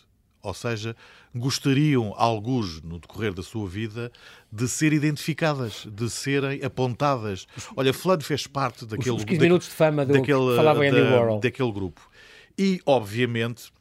[0.43, 0.95] Ou seja,
[1.35, 4.11] gostariam, alguns, no decorrer da sua vida,
[4.51, 7.47] de ser identificadas, de serem apontadas.
[7.75, 9.15] Olha, Fulano fez parte daquele...
[9.15, 11.39] Os 15 minutos de fama do daquele, que falava Andy Warhol.
[11.39, 12.01] Daquele grupo.
[12.57, 13.71] E, obviamente,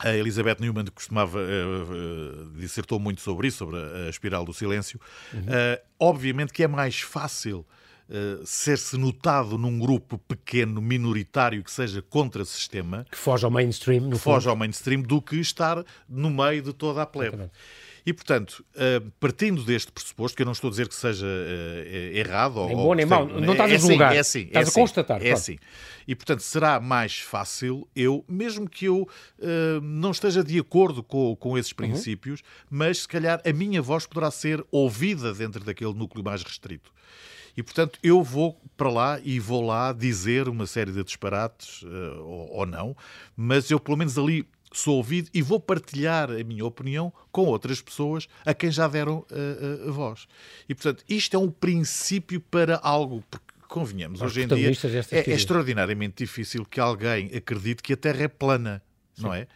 [0.00, 4.52] a Elizabeth Newman costumava, uh, uh, dissertou muito sobre isso, sobre a, a espiral do
[4.52, 4.98] silêncio.
[5.32, 5.40] Uhum.
[5.40, 7.66] Uh, obviamente que é mais fácil
[8.10, 13.06] uh, ser-se notado num grupo pequeno, minoritário, que seja contra o sistema.
[13.10, 14.02] Que foge ao mainstream.
[14.02, 17.36] No foge ao mainstream do que estar no meio de toda a plebe.
[17.36, 17.52] Exatamente.
[18.04, 22.16] E, portanto, uh, partindo deste pressuposto, que eu não estou a dizer que seja uh,
[22.16, 22.66] errado...
[22.66, 24.58] Nem ou, bom nem mau, não estás é a julgar, assim, é assim, estás é
[24.58, 25.26] a assim, constatar.
[25.26, 25.58] É assim.
[26.08, 31.36] E, portanto, será mais fácil eu, mesmo que eu uh, não esteja de acordo com,
[31.36, 31.76] com esses uhum.
[31.76, 32.46] princípios, uhum.
[32.70, 36.90] mas se calhar a minha voz poderá ser ouvida dentro daquele núcleo mais restrito.
[37.56, 42.22] E, portanto, eu vou para lá e vou lá dizer uma série de disparates, uh,
[42.22, 42.96] ou, ou não,
[43.36, 47.82] mas eu, pelo menos, ali sou ouvido e vou partilhar a minha opinião com outras
[47.82, 50.26] pessoas a quem já deram uh, uh, a voz.
[50.68, 54.72] E, portanto, isto é um princípio para algo, porque, convenhamos, hoje em dia
[55.12, 58.82] é, é, extraordinariamente difícil que alguém acredite que a Terra é plana,
[59.20, 59.26] Sim.
[59.26, 59.46] não é?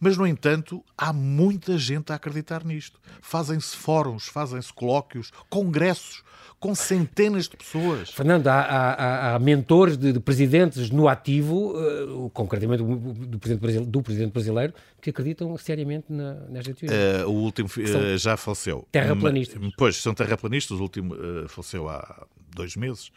[0.00, 3.00] Mas, no entanto, há muita gente a acreditar nisto.
[3.20, 6.24] Fazem-se fóruns, fazem-se colóquios, congressos
[6.62, 8.10] com centenas de pessoas.
[8.10, 13.86] Fernando, há, há, há mentores de, de, presidentes no ativo, uh, concretamente do, do, presidente
[13.88, 17.26] do, presidente brasileiro, que acreditam seriamente na, nesta teoria.
[17.26, 18.86] Uh, o último uh, já faleceu.
[18.92, 19.60] Terraplanistas.
[19.76, 21.16] Pois, são terraplanistas, o último
[21.48, 23.10] faleceu há dois meses.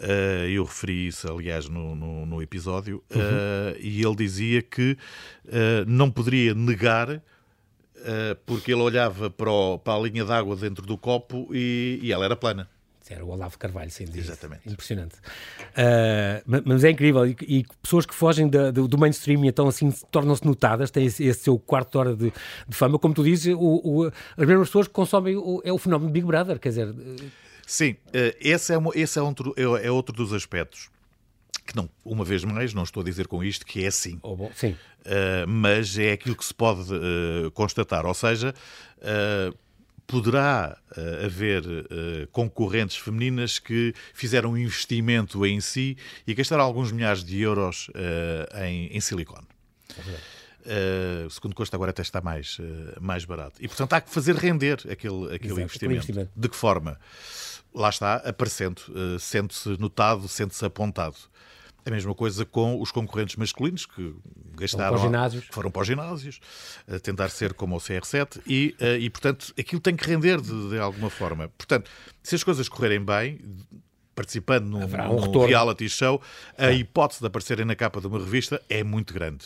[0.00, 3.76] Uh, eu referi isso, aliás, no, no, no episódio, uh, uhum.
[3.80, 4.98] e ele dizia que
[5.46, 7.22] uh, não poderia negar
[8.44, 12.26] porque ele olhava para, o, para a linha d'água dentro do copo e, e, ela
[12.26, 12.68] era plana.
[13.08, 14.26] Era o Olavo Carvalho, sem dúvida.
[14.26, 14.68] Exatamente.
[14.68, 15.14] Impressionante.
[16.66, 17.26] mas é incrível.
[17.26, 21.06] E, e pessoas que fogem da, do, do, mainstream e então assim tornam-se notadas, têm
[21.06, 22.30] esse, esse, seu quarto de hora de,
[22.68, 22.98] de fama.
[22.98, 26.26] Como tu dizes, o, o, as mesmas pessoas que consomem o, é o fenómeno Big
[26.26, 26.94] Brother, quer dizer
[27.66, 30.90] Sim, eh, esse, é, esse é, outro, é, é outro dos aspectos
[31.66, 34.18] que não, uma vez mais, não estou a dizer com isto que é assim.
[34.22, 34.72] Oh, bom, sim.
[35.00, 38.04] Uh, mas é aquilo que se pode uh, constatar.
[38.04, 38.54] Ou seja,
[38.98, 39.56] uh,
[40.06, 40.76] poderá
[41.24, 41.64] haver
[42.30, 45.96] concorrentes femininas que fizeram um investimento em si
[46.26, 47.88] e gastaram alguns milhares de euros
[48.62, 49.46] em, em silicone.
[50.64, 52.58] Uh, segundo custo agora até está mais,
[53.00, 53.56] mais barato.
[53.60, 55.94] E, portanto, há que fazer render aquele, aquele investimento.
[55.94, 56.30] investimento.
[56.36, 56.98] De que forma?
[57.74, 61.16] Lá está, aparecendo, uh, sente-se notado, sente-se apontado.
[61.84, 64.14] A mesma coisa com os concorrentes masculinos que
[64.54, 64.96] gastaram.
[64.96, 66.40] Foram para os Foram para os ginásios,
[66.88, 70.70] a tentar ser como o CR7 e, uh, e portanto, aquilo tem que render de,
[70.70, 71.48] de, alguma forma.
[71.58, 71.90] Portanto,
[72.22, 73.38] se as coisas correrem bem,
[74.14, 76.22] participando num, um num reality show,
[76.56, 79.44] a hipótese de aparecerem na capa de uma revista é muito grande.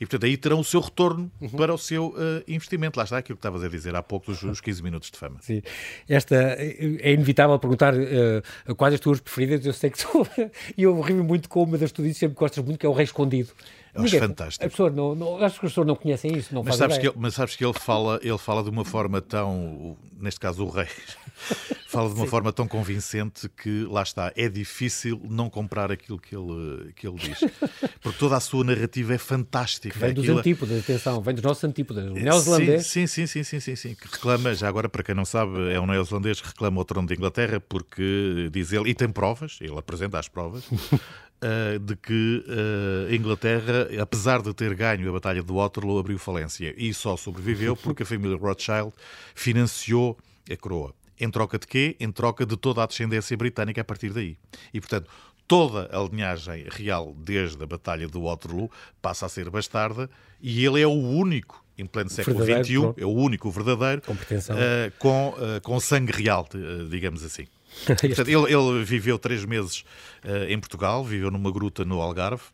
[0.00, 1.48] E, portanto, aí terão o seu retorno uhum.
[1.50, 2.98] para o seu uh, investimento.
[2.98, 5.38] Lá está aquilo que estavas a dizer há pouco dos, dos 15 minutos de fama.
[5.40, 5.62] Sim.
[6.08, 9.64] Esta, é inevitável perguntar uh, quais as tuas preferidas.
[9.64, 10.26] Eu sei que tu...
[10.76, 12.88] e eu rio muito com uma das que tu dizes, sempre gostas muito, que é
[12.88, 13.50] o Rei Escondido.
[13.94, 14.66] Eu acho fantástico.
[14.66, 17.06] A pessoa não, não, acho que as pessoas não conhecem isso, não mas sabes, que
[17.06, 20.68] ele, mas sabes que ele fala, ele fala de uma forma tão, neste caso o
[20.68, 20.88] rei,
[21.86, 22.30] fala de uma Sim.
[22.30, 27.16] forma tão convincente que lá está, é difícil não comprar aquilo que ele, que ele
[27.16, 27.38] diz.
[28.02, 29.96] Porque toda a sua narrativa é fantástica.
[29.96, 30.38] Vem dos aquilo...
[30.40, 32.10] antípodas, atenção, vem dos nossos antípodas.
[32.10, 32.86] O neozelandês.
[32.86, 35.78] Sim, sim, sim, sim, sim, sim, que reclama, já agora para quem não sabe, é
[35.78, 39.78] um neozelandês que reclama o trono de Inglaterra porque diz ele, e tem provas, ele
[39.78, 40.64] apresenta as provas,
[41.44, 46.18] uh, de que uh, a Inglaterra, apesar de ter ganho a Batalha de Waterloo, abriu
[46.18, 48.92] falência e só sobreviveu porque a família Rothschild
[49.34, 50.18] financiou
[50.50, 50.94] a coroa.
[51.20, 51.96] Em troca de quê?
[52.00, 54.36] Em troca de toda a descendência britânica a partir daí.
[54.72, 55.08] E, portanto,
[55.46, 60.80] toda a linhagem real desde a Batalha de Waterloo passa a ser bastarda e ele
[60.80, 64.16] é o único em pleno século XXI, é o único verdadeiro com, uh,
[64.98, 66.48] com, uh, com sangue real,
[66.88, 67.46] digamos assim.
[67.86, 69.84] Portanto, ele, ele, viveu três meses
[70.24, 72.44] uh, em Portugal, viveu numa gruta no Algarve,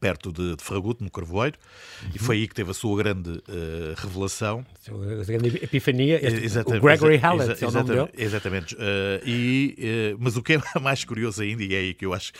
[0.00, 0.64] perto de, de
[1.00, 1.58] no Carvoeiro,
[2.02, 2.10] uhum.
[2.14, 4.64] e foi aí que teve a sua grande uh, revelação.
[4.88, 8.08] A grande epifania, este, o Gregory Hallett, exa é o nome dele.
[8.16, 8.74] Exatamente.
[8.74, 8.78] Uh,
[9.24, 12.32] e, uh, mas o que é mais curioso ainda, e é aí que eu acho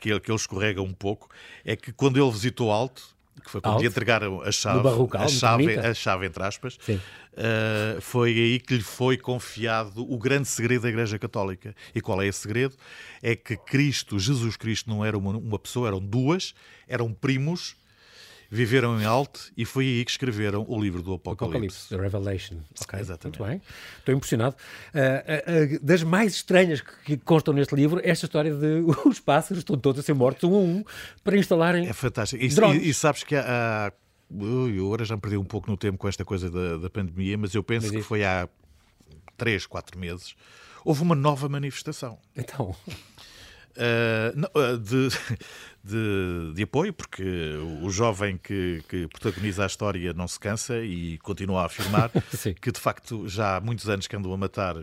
[0.00, 1.28] que ele, que ele escorrega um pouco,
[1.64, 3.02] é que quando ele visitou Alto,
[3.42, 8.00] que foi quando lhe entregaram a chave, Barrocal, a, chave a chave entre aspas, uh,
[8.00, 11.74] foi aí que lhe foi confiado o grande segredo da Igreja Católica.
[11.94, 12.74] E qual é esse segredo?
[13.22, 16.54] É que Cristo, Jesus Cristo, não era uma, uma pessoa, eram duas,
[16.88, 17.76] eram primos
[18.52, 21.88] viveram em alto e foi aí que escreveram o livro do Apocalipse.
[21.88, 22.56] Apocalipse, The Revelation.
[22.82, 23.40] Okay, Exatamente.
[23.40, 23.62] Muito bem.
[23.98, 24.56] Estou impressionado.
[24.94, 29.62] Uh, uh, uh, das mais estranhas que, constam neste livro, esta história de os pássaros
[29.62, 30.84] estão todos a ser mortos um a um
[31.24, 31.88] para instalarem.
[31.88, 32.44] É fantástico.
[32.44, 33.88] E, e, e sabes que há.
[33.88, 33.92] há
[34.30, 37.36] eu agora já me perdi um pouco no tempo com esta coisa da, da pandemia,
[37.36, 38.48] mas eu penso mas que foi há
[39.36, 40.34] três, quatro meses,
[40.84, 42.18] houve uma nova manifestação.
[42.36, 42.74] Então.
[43.76, 45.08] Uh, não, uh, de,
[45.82, 47.24] de, de, apoio, porque
[47.82, 52.10] o jovem que, que, protagoniza a história não se cansa e continua a afirmar
[52.60, 54.76] que de facto já há muitos anos que andam a matar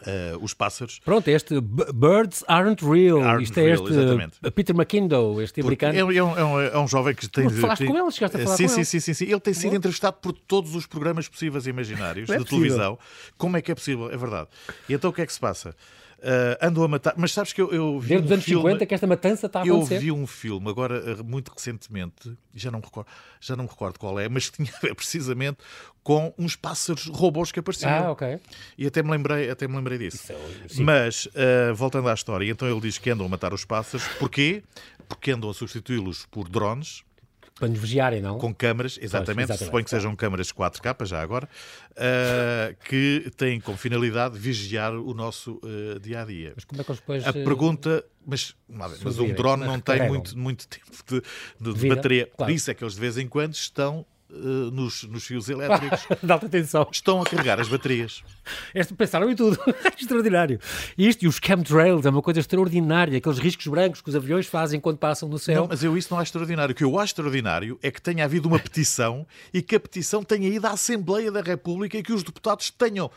[0.00, 0.98] Uh, os pássaros.
[1.04, 3.22] Pronto, este Birds Aren't Real.
[3.22, 4.50] Aren't Isto é real, este exatamente.
[4.52, 5.94] Peter McKindow, este americano.
[5.94, 7.50] É, é, um, é, um, é um jovem que tem.
[7.50, 8.10] falaste tem, com ele?
[8.10, 8.84] Chegaste a falar sim, com sim, ele?
[8.86, 9.24] Sim, sim, sim.
[9.26, 9.76] Ele tem sido Bom.
[9.76, 12.58] entrevistado por todos os programas possíveis e imaginários é de possível.
[12.60, 12.98] televisão.
[13.36, 14.10] Como é que é possível?
[14.10, 14.48] É verdade.
[14.88, 15.76] E então o que é que se passa?
[16.20, 17.14] Uh, andam a matar.
[17.16, 18.08] Mas sabes que eu, eu vi.
[18.08, 19.94] Desde um os anos filme, 50 que esta matança está a acontecer.
[19.94, 23.08] Eu vi um filme agora, eh, muito recentemente, já não recordo,
[23.40, 25.58] já não me recordo qual é, mas que tinha a ver precisamente
[26.02, 27.90] com uns pássaros robôs que apareciam.
[27.90, 28.38] Ah, ok.
[28.76, 30.30] E até me lembrei, até me lembrei disso.
[30.66, 33.64] Isso, é mas, uh, voltando à história, então ele diz que andam a matar os
[33.64, 34.06] pássaros.
[34.18, 34.62] Porquê?
[35.08, 37.02] Porque andam a substituí-los por drones
[37.60, 38.38] para nos vigiarem, não?
[38.38, 41.46] Com câmaras, exatamente, pois, suponho que sejam câmaras 4K, já agora,
[41.92, 46.52] uh, que têm como finalidade vigiar o nosso uh, dia a dia.
[46.56, 47.26] Mas como é que eles depois.
[47.26, 51.22] A pergunta, mas, mas um drone não tem muito, muito tempo de,
[51.60, 52.26] de, de bateria.
[52.26, 52.50] Claro.
[52.50, 56.06] Por isso é que eles de vez em quando estão uh, nos, nos, fios elétricos.
[56.22, 56.86] de alta tensão.
[56.90, 58.22] Estão a carregar as baterias.
[58.74, 59.58] Este, pensaram em tudo.
[59.98, 60.60] extraordinário.
[60.96, 63.18] Isto e os chemtrails é uma coisa extraordinária.
[63.18, 65.62] Aqueles riscos brancos que os aviões fazem quando passam no céu.
[65.62, 66.72] Não, mas eu isso não é extraordinário.
[66.72, 70.22] O que eu acho extraordinário é que tenha havido uma petição e que a petição
[70.22, 73.10] tenha ido à Assembleia da República e que os deputados tenham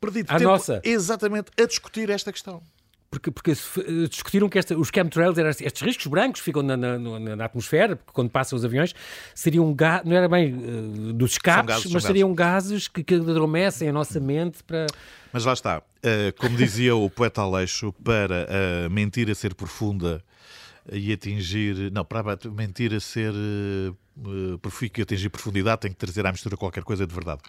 [0.00, 0.80] perdido a tempo nossa.
[0.84, 2.62] exatamente a discutir esta questão
[3.10, 6.76] porque, porque eh, discutiram que esta, os chemtrails, eram estes riscos brancos que ficam na,
[6.76, 6.98] na,
[7.36, 8.94] na atmosfera, quando passam os aviões,
[9.34, 13.14] seriam gases, não era bem uh, dos escapes, gases, mas seriam gases, gases que, que
[13.14, 14.86] adormecem a nossa mente para...
[15.32, 15.82] Mas lá está, uh,
[16.38, 18.46] como dizia o poeta Aleixo, para
[18.86, 20.22] a mentira ser profunda
[20.90, 21.90] e atingir...
[21.92, 23.32] Não, para a mentira ser...
[23.32, 23.96] Uh,
[24.62, 27.42] profícua e atingir profundidade, tem que trazer à mistura qualquer coisa de verdade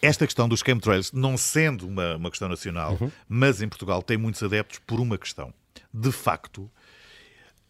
[0.00, 3.10] esta questão dos chemtrails, não sendo uma, uma questão nacional, uhum.
[3.28, 5.52] mas em Portugal tem muitos adeptos por uma questão.
[5.92, 6.70] De facto,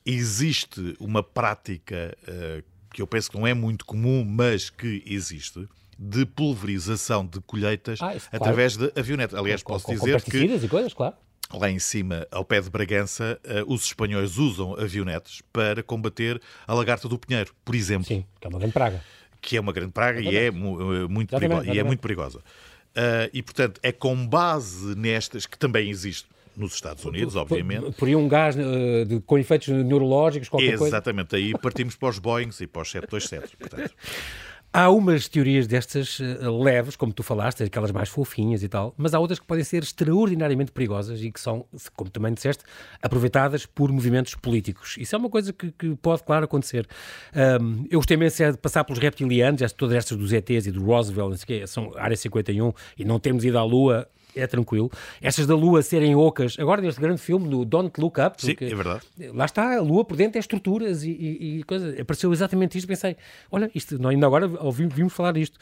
[0.05, 2.63] existe uma prática uh,
[2.93, 8.01] que eu penso que não é muito comum, mas que existe, de pulverização de colheitas
[8.01, 8.93] ah, isso, através claro.
[8.93, 9.35] de avionetes.
[9.35, 10.39] Aliás, com, posso com, dizer com que.
[10.39, 11.17] E coisas, claro.
[11.53, 16.75] Lá em cima, ao pé de Bragança, uh, os espanhóis usam avionetes para combater a
[16.75, 18.07] lagarta do Pinheiro, por exemplo.
[18.07, 19.03] Sim, que é uma grande praga
[19.41, 22.39] que é uma grande praga e é, eh, muito perigosa, e é muito perigosa.
[22.39, 27.83] Uh, e, portanto, é com base nestas, que também existe nos Estados Unidos, obviamente.
[27.83, 30.97] Por, por aí um gás uh, de, com efeitos neurológicos, qualquer Exatamente, coisa?
[30.97, 33.95] Exatamente, aí partimos para os Boeings e para os 727, portanto.
[34.71, 39.15] Há umas teorias destas uh, leves, como tu falaste, aquelas mais fofinhas e tal, mas
[39.15, 41.65] há outras que podem ser extraordinariamente perigosas e que são,
[41.97, 42.65] como também disseste,
[43.03, 44.97] aproveitadas por movimentos políticos.
[44.99, 46.87] Isso é uma coisa que, que pode, claro, acontecer.
[47.61, 50.85] Um, eu gostei imenso é de passar pelos reptilianos, todas estas dos ETs e do
[50.85, 54.07] Roosevelt, são área 51, e não temos ido à Lua,
[54.41, 54.91] é tranquilo.
[55.21, 58.41] Essas da Lua serem ocas, agora neste grande filme, no Don't Look Up.
[58.41, 59.03] Sim, é verdade.
[59.35, 61.99] Lá está, a Lua por dentro é estruturas e, e, e coisas.
[61.99, 62.87] Apareceu exatamente isto.
[62.87, 63.17] Pensei,
[63.51, 65.59] olha, isto, ainda agora ouvimos, vimos falar disto.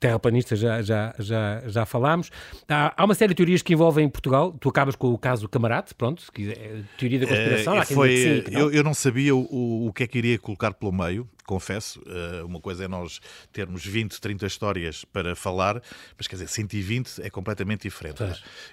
[0.00, 2.30] Terraplanistas já, já, já, já falámos.
[2.68, 4.52] Há, há, uma série de teorias que envolvem Portugal.
[4.60, 7.76] Tu acabas com o caso Camarate, pronto, que é teoria da conspiração.
[7.76, 8.60] É, foi, sim, não?
[8.60, 12.00] Eu, eu não sabia o, o que é que iria colocar pelo meio confesso.
[12.00, 15.82] Uh, uma coisa é nós termos 20, 30 histórias para falar,
[16.16, 18.22] mas quer dizer, 120 é completamente diferente.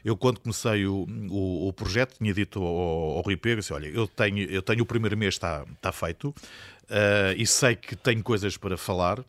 [0.04, 3.88] Eu, quando comecei o, o, o, projeto, tinha dito ao, ao Rui Pego, assim, olha,
[3.88, 8.22] eu tenho, eu tenho o primeiro mês está, está feito uh, e sei que tenho
[8.22, 9.24] coisas para falar.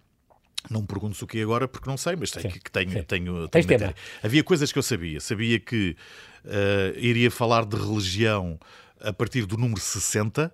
[0.70, 3.02] Não me pergunto o que agora, porque não sei, mas sei que, que tenho, sim.
[3.02, 3.94] tenho, tenho tema.
[4.22, 5.20] Havia coisas que eu sabia.
[5.20, 5.96] Sabia que
[6.44, 8.58] uh, iria falar de religião
[9.00, 10.52] a partir do número 60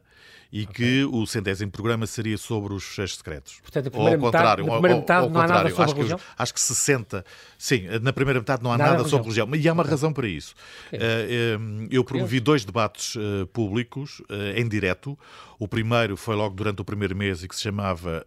[0.52, 0.74] e okay.
[0.74, 3.58] que o centésimo programa seria sobre os fecheiros secretos.
[3.62, 5.82] Portanto, a primeira ou ao contrário, metade, na metade ao, ao não há nada sobre
[5.82, 6.18] acho religião?
[6.18, 7.24] Que, acho que 60,
[7.56, 10.28] sim, na primeira metade não há nada, nada sobre religião, e há uma razão para
[10.28, 10.54] isso.
[10.92, 15.18] Uh, eu promovi dois debates uh, públicos uh, em direto.
[15.62, 18.26] O primeiro foi logo durante o primeiro mês e que se chamava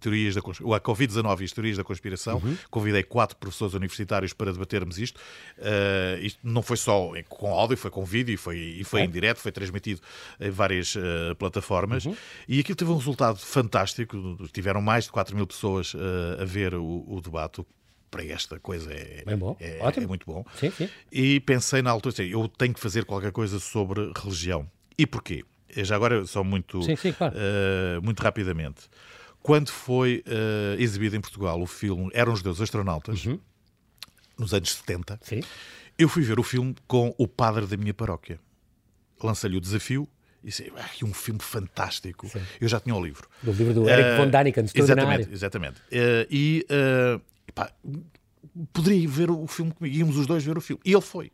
[0.00, 2.42] Teorias da a Covid-19 e as Teorias da Conspiração.
[2.42, 2.56] Uhum.
[2.68, 5.20] Convidei quatro professores universitários para debatermos isto.
[6.20, 9.04] isto não foi só com áudio, foi com vídeo e foi, e foi é.
[9.04, 10.00] em direto, foi transmitido
[10.40, 12.16] em várias uh, plataformas uhum.
[12.48, 14.16] e aquilo teve um resultado fantástico.
[14.52, 17.64] Tiveram mais de 4 mil pessoas uh, a ver o, o debate,
[18.10, 19.24] para esta coisa é, é,
[19.60, 20.44] é, muito bom.
[20.58, 20.88] Sim, sim.
[21.12, 24.68] E pensei na altura, assim, eu tenho que fazer qualquer coisa sobre religião.
[24.98, 25.44] E porquê?
[25.68, 27.34] Já agora, só muito, sim, sim, claro.
[27.36, 28.88] uh, muito rapidamente.
[29.42, 33.38] Quando foi uh, exibido em Portugal o filme Eram os Deus Astronautas, uhum.
[34.38, 35.40] nos anos 70, sim.
[35.98, 38.40] eu fui ver o filme com o padre da minha paróquia.
[39.22, 40.08] Lancei-lhe o desafio
[40.42, 42.28] e disse, ah, um filme fantástico.
[42.28, 42.40] Sim.
[42.60, 43.28] Eu já tinha o livro.
[43.42, 45.80] Do livro do Eric uh, von Daniken, Exatamente, exatamente.
[45.80, 47.20] Uh, e uh,
[47.52, 47.72] pá,
[48.72, 49.96] poderia ver o filme comigo.
[49.96, 50.80] Íamos os dois ver o filme.
[50.84, 51.30] E ele foi.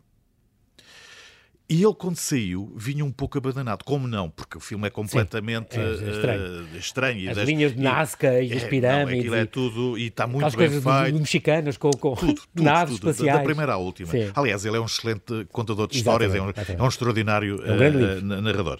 [1.73, 3.83] E ele, quando saiu, vinha um pouco abandonado.
[3.83, 4.29] Como não?
[4.29, 6.43] Porque o filme é completamente Sim, é, é estranho.
[6.43, 7.31] Uh, estranho.
[7.31, 9.31] As das, linhas de Nazca e, as pirâmides.
[9.31, 11.19] Não, é tudo e está muito bem feito.
[11.19, 13.39] mexicanas com, com tudo, tudo, naves tudo, espaciais.
[13.39, 14.11] Da primeira à última.
[14.11, 14.31] Sim.
[14.35, 18.37] Aliás, ele é um excelente contador de histórias, é um, é um, extraordinário é um
[18.37, 18.79] uh, narrador.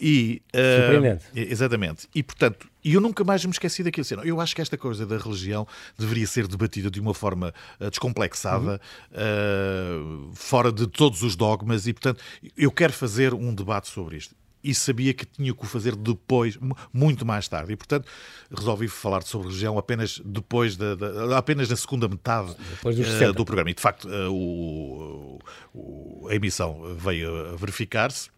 [0.00, 1.24] E, uh, Surpreendente.
[1.34, 2.08] Exatamente.
[2.14, 4.02] E, portanto, e eu nunca mais me esqueci daquilo.
[4.02, 5.66] Assim, eu acho que esta coisa da religião
[5.98, 8.80] deveria ser debatida de uma forma uh, descomplexada,
[9.12, 10.30] uhum.
[10.30, 12.22] uh, fora de todos os dogmas, e portanto
[12.56, 14.34] eu quero fazer um debate sobre isto.
[14.62, 16.58] E sabia que tinha que o fazer depois,
[16.92, 17.72] muito mais tarde.
[17.72, 18.06] E, portanto,
[18.54, 23.70] resolvi falar sobre religião apenas depois da, da apenas na segunda metade uh, do programa.
[23.70, 25.38] E, de facto, o,
[25.72, 28.28] o, a emissão veio a verificar-se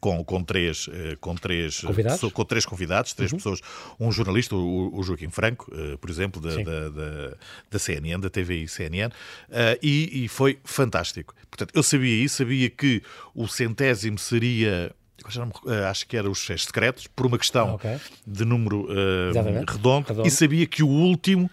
[0.00, 2.32] com, com, três, eh, com, três, eh, convidados?
[2.32, 3.38] com três convidados, três uhum.
[3.38, 3.60] pessoas,
[3.98, 7.34] um jornalista, o, o Joaquim Franco, uh, por exemplo, da, da, da,
[7.70, 11.34] da, CNN, da TVI CNN, uh, e, e, foi fantástico.
[11.48, 13.02] Portanto, eu sabia isso, sabia que
[13.34, 14.92] o centésimo seria.
[15.88, 17.98] Acho que era os seis secretos, por uma questão okay.
[18.24, 19.32] de número uh,
[19.66, 21.50] redondo, redondo, e sabia que o último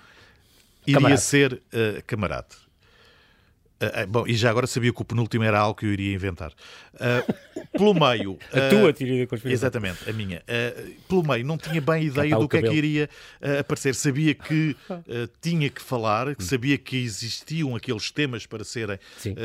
[0.86, 1.22] iria camarada.
[1.22, 1.62] ser
[2.06, 2.63] camarada.
[3.84, 6.52] Uh, bom, e já agora sabia que o penúltimo era algo que eu iria inventar.
[6.94, 8.38] Uh, pelo meio.
[8.54, 9.52] a tua teoria da conspiração.
[9.52, 10.42] Exatamente, a minha.
[11.08, 12.68] pelo meio, não tinha bem ideia do que cabelo.
[12.68, 13.10] é que iria
[13.60, 13.96] aparecer.
[13.96, 14.76] Sabia que
[15.42, 16.36] tinha que falar, hum.
[16.40, 18.98] sabia que existiam aqueles temas para serem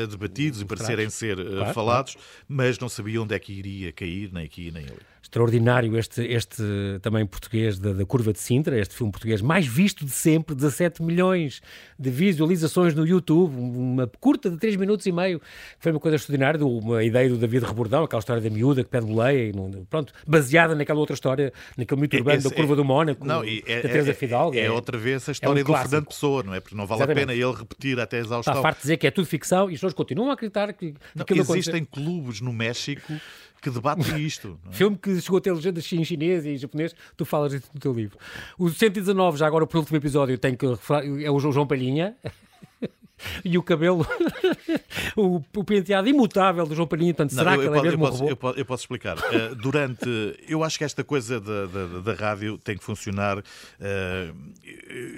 [0.09, 2.27] debatidos e para serem ser claro, falados, claro.
[2.47, 6.63] mas não sabia onde é que iria cair, nem aqui nem ali extraordinário este, este
[7.01, 11.03] também português da, da, Curva de Sintra, este filme português mais visto de sempre, 17
[11.03, 11.61] milhões
[11.97, 15.41] de visualizações no YouTube, uma curta de 3 minutos e meio,
[15.79, 19.07] foi uma coisa extraordinária, uma ideia do David Rebordão, aquela história da miúda que pede
[19.07, 19.53] boleia, e,
[19.89, 23.43] pronto, baseada naquela outra história, naquele mito urbano Esse, da Curva é, do Mónaco, não,
[23.43, 24.55] e é, da Teresa é, Fidalgo.
[24.55, 26.59] É, é, outra vez a história é um do Fernando Pessoa, não é?
[26.59, 27.23] Porque não vale Exatamente.
[27.23, 28.53] a pena ele repetir até exaustão.
[28.53, 30.93] Está farto de dizer que é tudo ficção e as pessoas continuam a acreditar que,
[31.15, 33.11] não, Existem clubes no México
[33.61, 34.59] que debatem isto.
[34.69, 34.73] É?
[34.73, 37.79] Filme que chegou a ter legendas em chinês e em japonês, tu falas isso no
[37.79, 38.19] teu livro.
[38.59, 40.65] O 119, já agora, o último episódio, tem que
[41.23, 42.15] é o João Palhinha.
[43.43, 44.05] E o cabelo,
[45.15, 47.13] o, o, penteado imutável do João Palhinha.
[47.13, 49.17] Portanto, será eu, que ele é mesmo eu posso, eu posso, eu posso explicar.
[49.17, 50.09] Uh, durante.
[50.47, 53.37] Eu acho que esta coisa da, da, da rádio tem que funcionar.
[53.37, 53.43] Uh,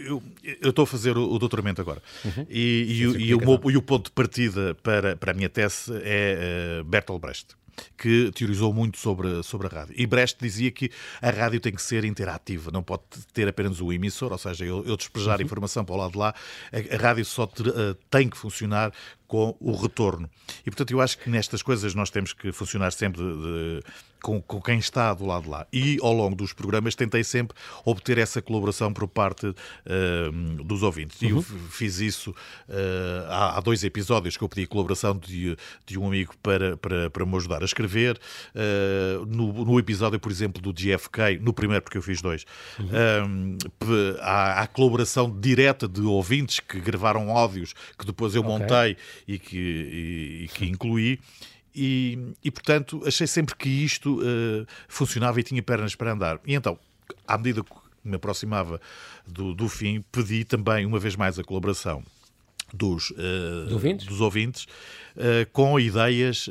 [0.06, 0.24] eu,
[0.62, 2.02] eu estou a fazer o, o doutoramento agora.
[2.24, 2.46] Uhum.
[2.50, 5.92] E, e, e, e, o, e, o, ponto de partida para, para a minha tese
[6.04, 7.61] é uh, Bertolt Brecht
[7.98, 9.94] que teorizou muito sobre, sobre a rádio.
[9.98, 10.92] E Brecht dizia que
[11.22, 14.84] a rádio tem que ser interativa, não pode ter apenas o emissor, ou seja, eu,
[14.86, 15.46] eu despejar uhum.
[15.46, 16.34] informação para o lado de lá,
[16.72, 18.92] a, a rádio só ter, uh, tem que funcionar
[19.32, 20.30] com o retorno.
[20.60, 23.80] E, portanto, eu acho que nestas coisas nós temos que funcionar sempre de, de,
[24.22, 25.66] com, com, quem está do lado de lá.
[25.72, 31.22] E, ao longo dos programas, tentei sempre obter essa colaboração por parte uh, dos ouvintes.
[31.22, 31.38] E uhum.
[31.38, 35.98] eu fiz isso uh, há, há, dois episódios que eu pedi a colaboração de, de
[35.98, 38.20] um amigo para, para, para me ajudar a escrever.
[38.54, 42.46] Uh, no, no, episódio, por exemplo, do GFK, no primeiro, porque eu fiz dois,
[42.78, 43.58] uhum.
[44.20, 48.52] há, há colaboração direta de ouvintes que gravaram áudios que depois eu okay.
[48.52, 51.20] montei e que, e, e que incluí.
[51.74, 56.40] E, e, portanto, achei sempre que isto uh, funcionava e tinha pernas para andar.
[56.46, 56.78] E então,
[57.26, 57.72] à medida que
[58.04, 58.82] me aproximava
[59.26, 62.04] do, do fim, pedi também, uma vez mais, a colaboração
[62.74, 64.06] dos, uh, ouvintes?
[64.06, 64.66] dos ouvintes
[65.16, 66.50] uh, com ideias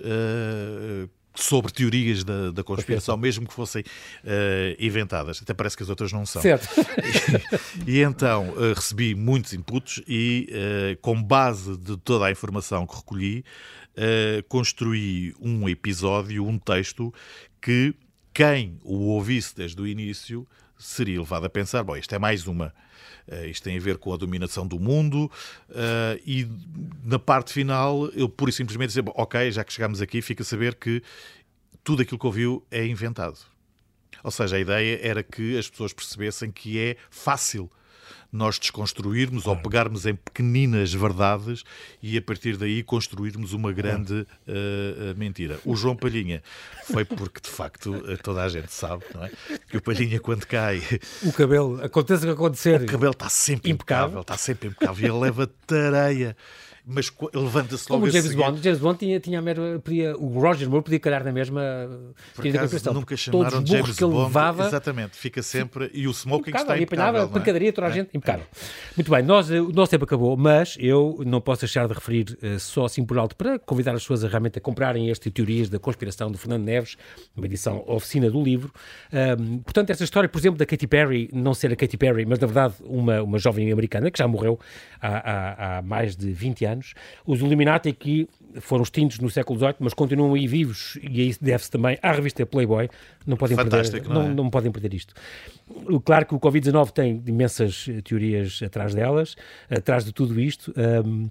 [1.42, 5.40] sobre teorias da, da conspiração, mesmo que fossem uh, inventadas.
[5.42, 6.42] Até parece que as outras não são.
[6.42, 6.68] Certo.
[7.86, 12.86] E, e então uh, recebi muitos inputs e, uh, com base de toda a informação
[12.86, 13.44] que recolhi,
[14.48, 17.12] construí um episódio, um texto
[17.60, 17.94] que
[18.32, 20.46] quem o ouvisse desde o início
[20.80, 22.72] seria levado a pensar: bom, isto é mais uma
[23.28, 25.30] Uh, isto tem a ver com a dominação do mundo
[25.68, 26.48] uh, e
[27.04, 30.44] na parte final eu pura e simplesmente dizer, ok, já que chegamos aqui, fica a
[30.44, 31.00] saber que
[31.84, 33.38] tudo aquilo que ouviu é inventado.
[34.24, 37.70] Ou seja, a ideia era que as pessoas percebessem que é fácil
[38.32, 41.64] nós desconstruirmos ou pegarmos em pequeninas verdades
[42.02, 45.58] e a partir daí construirmos uma grande uh, mentira.
[45.64, 46.42] O João Palhinha
[46.84, 49.30] foi porque, de facto, toda a gente sabe, não é?
[49.68, 50.82] Que o Palhinha, quando cai.
[51.22, 52.82] O cabelo, aconteça o que acontecer.
[52.82, 56.36] O cabelo está sempre impecável, impecável está sempre impecável e ele leva tareia
[56.86, 58.62] mas levanta-se logo Como o James Bond.
[58.62, 61.62] James Bond tinha, tinha a mera, podia, o Roger Moore podia calhar na mesma.
[62.34, 64.26] Por acaso, nunca chamaram Todos James que ele Bond.
[64.26, 65.90] Levava, exatamente, fica sempre.
[65.92, 67.24] E o smoking está impecável.
[67.24, 67.92] E pancadaria toda a é?
[67.92, 68.46] gente, impecável.
[68.50, 68.66] É.
[68.96, 72.58] Muito bem, nós, o nosso tempo acabou, mas eu não posso deixar de referir uh,
[72.58, 75.78] só assim por alto para convidar as pessoas a realmente a comprarem este Teorias da
[75.78, 76.96] Conspiração de Fernando Neves,
[77.36, 78.72] uma edição oficina do livro.
[79.12, 82.38] Um, portanto, esta história, por exemplo, da Katy Perry, não ser a Katy Perry, mas
[82.38, 84.58] na verdade uma, uma jovem americana que já morreu
[85.00, 86.69] há, há, há mais de 20 anos.
[87.26, 88.28] Os Illuminati que
[88.60, 92.44] foram extintos no século XVIII, mas continuam aí vivos, e isso deve-se também à revista
[92.44, 92.88] Playboy.
[93.26, 94.34] Não podem, perder, não, não, é?
[94.34, 95.14] não, podem perder isto.
[96.04, 99.36] Claro que o Covid-19 tem imensas teorias atrás delas,
[99.70, 100.72] atrás de tudo isto.
[100.76, 101.30] Um,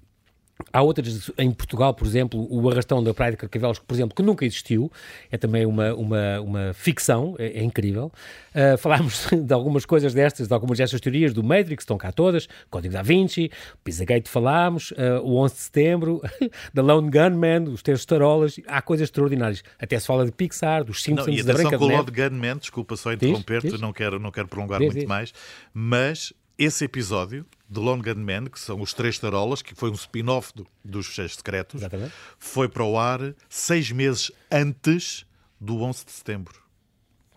[0.72, 4.22] Há outras, em Portugal, por exemplo, o arrastão da Praia de Carcavelos, por exemplo, que
[4.22, 4.90] nunca existiu,
[5.30, 8.12] é também uma, uma, uma ficção, é, é incrível.
[8.54, 12.48] Uh, falámos de algumas coisas destas, de algumas destas teorias do Matrix, estão cá todas,
[12.68, 13.50] Código da Vinci,
[13.82, 16.22] Pizzagate falámos, uh, o 11 de setembro,
[16.74, 19.62] da Lone Gunman, os textos tarolas, há coisas extraordinárias.
[19.78, 22.56] Até se fala de Pixar, dos Simpsons, não, e da Branca com o Lone Gunman,
[22.58, 25.08] desculpa só interromper-te, não quero, não quero prolongar diz, muito diz.
[25.08, 25.32] mais,
[25.72, 30.52] mas esse episódio de Lone Gunman, que são os Três Tarolas, que foi um spin-off
[30.54, 32.12] do, dos Fecheiros Secretos, Exatamente.
[32.38, 35.24] foi para o ar seis meses antes
[35.58, 36.60] do 11 de setembro.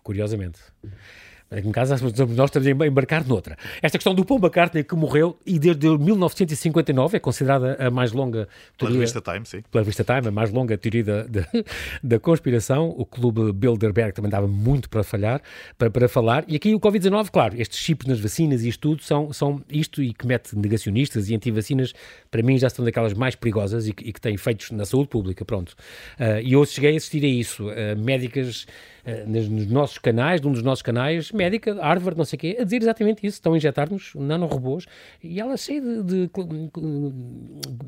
[0.02, 0.60] Curiosamente.
[1.56, 3.56] Em casa, nós estamos a embarcar noutra.
[3.80, 8.48] Esta questão do Paul McCartney que morreu e desde 1959 é considerada a mais longa
[8.76, 8.76] teoria...
[8.78, 9.62] Pela revista Time, sim.
[9.70, 11.46] Pela revista Time, a mais longa teoria da, da,
[12.02, 12.94] da conspiração.
[12.96, 15.40] O clube Bilderberg também dava muito para falhar,
[15.78, 16.44] para, para falar.
[16.48, 20.02] E aqui o Covid-19, claro, estes chips nas vacinas e isto tudo são, são isto
[20.02, 21.92] e que mete negacionistas e anti-vacinas,
[22.30, 25.08] para mim já são daquelas mais perigosas e que, e que têm efeitos na saúde
[25.08, 25.70] pública, pronto.
[26.18, 27.68] Uh, e eu cheguei a assistir a isso.
[27.68, 28.66] Uh, médicas
[29.06, 32.64] uh, nos nossos canais, num dos nossos canais, médica, Harvard, não sei o quê, a
[32.64, 33.36] dizer exatamente isso.
[33.36, 34.86] Estão a injetar-nos nanorobôs
[35.22, 36.30] e ela cheia de, de,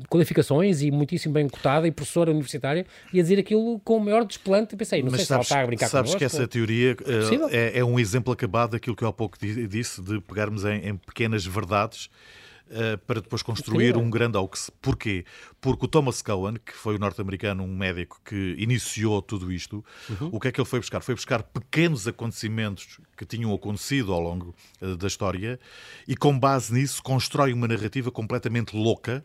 [0.09, 4.25] qualificações e muitíssimo bem cotada e professora universitária e a dizer aquilo com o maior
[4.25, 4.75] desplante.
[4.75, 6.95] Pensei, não Mas sei sabes, se ela está a brincar Sabes connosco, que essa teoria
[7.51, 10.89] é, é, é, um exemplo acabado daquilo que eu há pouco disse, de pegarmos em,
[10.89, 12.09] em pequenas verdades
[13.05, 14.69] para depois construir um grande hoax.
[14.81, 15.25] Porquê?
[15.61, 20.29] Porque o Thomas Cohen, que foi o norte-americano, um médico que iniciou tudo isto, uhum.
[20.31, 21.01] o que é que ele foi buscar?
[21.01, 25.59] Foi buscar pequenos acontecimentos que tinham acontecido ao longo uh, da história
[26.07, 29.23] e, com base nisso, constrói uma narrativa completamente louca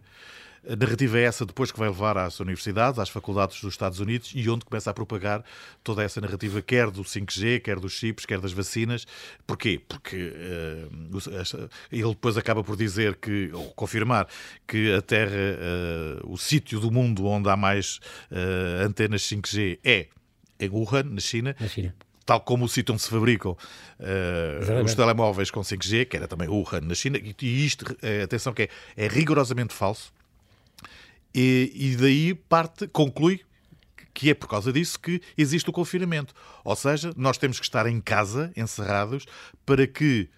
[0.68, 4.32] a narrativa é essa depois que vai levar às universidades, às faculdades dos Estados Unidos
[4.34, 5.44] e onde começa a propagar
[5.82, 9.06] toda essa narrativa, quer do 5G, quer dos chips, quer das vacinas.
[9.46, 9.80] Porquê?
[9.88, 14.28] Porque uh, ele depois acaba por dizer que, ou confirmar,
[14.66, 15.32] que a Terra,
[16.22, 17.98] uh, o sítio do mundo onde há mais
[18.30, 20.06] uh, antenas 5G é
[20.60, 21.56] em Wuhan, na China.
[21.58, 21.94] Na China
[22.24, 26.48] tal como o sítio onde se fabricam uh, os telemóveis com 5G, que era também
[26.48, 30.12] Wuhan na China, e isto, uh, atenção que é, é rigorosamente falso,
[31.35, 33.41] e, e daí parte, conclui
[34.14, 36.35] que é por causa disso que existe o confinamento.
[36.64, 39.24] Ou seja, nós temos que estar em casa, encerrados,
[39.64, 40.28] para que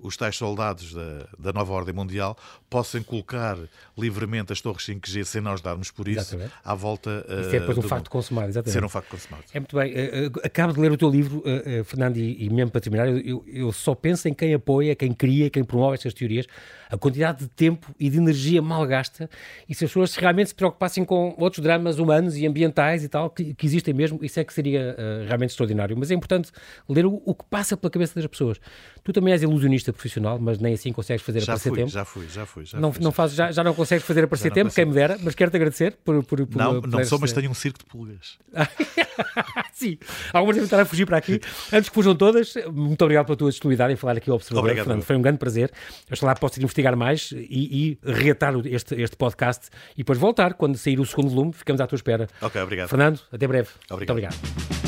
[0.00, 2.36] os tais soldados da, da nova ordem mundial
[2.70, 3.58] possam colocar
[3.96, 6.52] livremente as torres 5G sem nós darmos por isso exatamente.
[6.64, 7.26] à volta.
[7.28, 8.10] Uh, isso é depois um facto mundo.
[8.10, 8.72] consumado, exatamente.
[8.72, 9.44] Ser um facto consumado.
[9.52, 9.92] É muito bem.
[9.92, 13.44] Uh, acabo de ler o teu livro, uh, Fernando, e, e, mesmo para terminar, eu,
[13.46, 16.46] eu, só penso em quem apoia, quem cria, quem promove estas teorias,
[16.90, 19.28] a quantidade de tempo e de energia mal gasta,
[19.68, 23.30] e se as pessoas realmente se preocupassem com outros dramas humanos e ambientais e tal,
[23.30, 25.96] que, que existem mesmo, isso é que seria realmente extraordinário.
[25.96, 26.50] Mas é importante
[26.88, 28.58] ler o, o que passa pela cabeça das pessoas.
[29.02, 31.90] Tu também és ilusionista profissional, mas nem assim consegues fazer já aparecer fui, tempo.
[31.90, 32.64] Já fui, já fui.
[32.64, 35.18] Já não, fui, não faz, já, já não consegues fazer aparecer tempo, quem me dera,
[35.22, 36.22] mas quero-te agradecer por.
[36.24, 38.38] por, por não, não sou, mas tenho um circo de pulgas.
[39.72, 39.98] Sim,
[40.32, 41.40] algumas devem estar a fugir para aqui.
[41.72, 44.64] Antes que fujam todas, muito obrigado pela tua disponibilidade em falar aqui ao Observador.
[44.64, 44.86] Obrigado.
[44.86, 45.70] Fernando, foi um grande prazer.
[46.10, 50.76] Eu lá posso investigar mais e, e reatar este, este podcast e depois voltar quando
[50.76, 51.52] sair o segundo volume.
[51.52, 52.28] Ficamos à tua espera.
[52.40, 52.88] Ok, obrigado.
[52.88, 53.68] Fernando, até breve.
[53.90, 53.98] Obrigado.
[53.98, 54.87] Muito obrigado.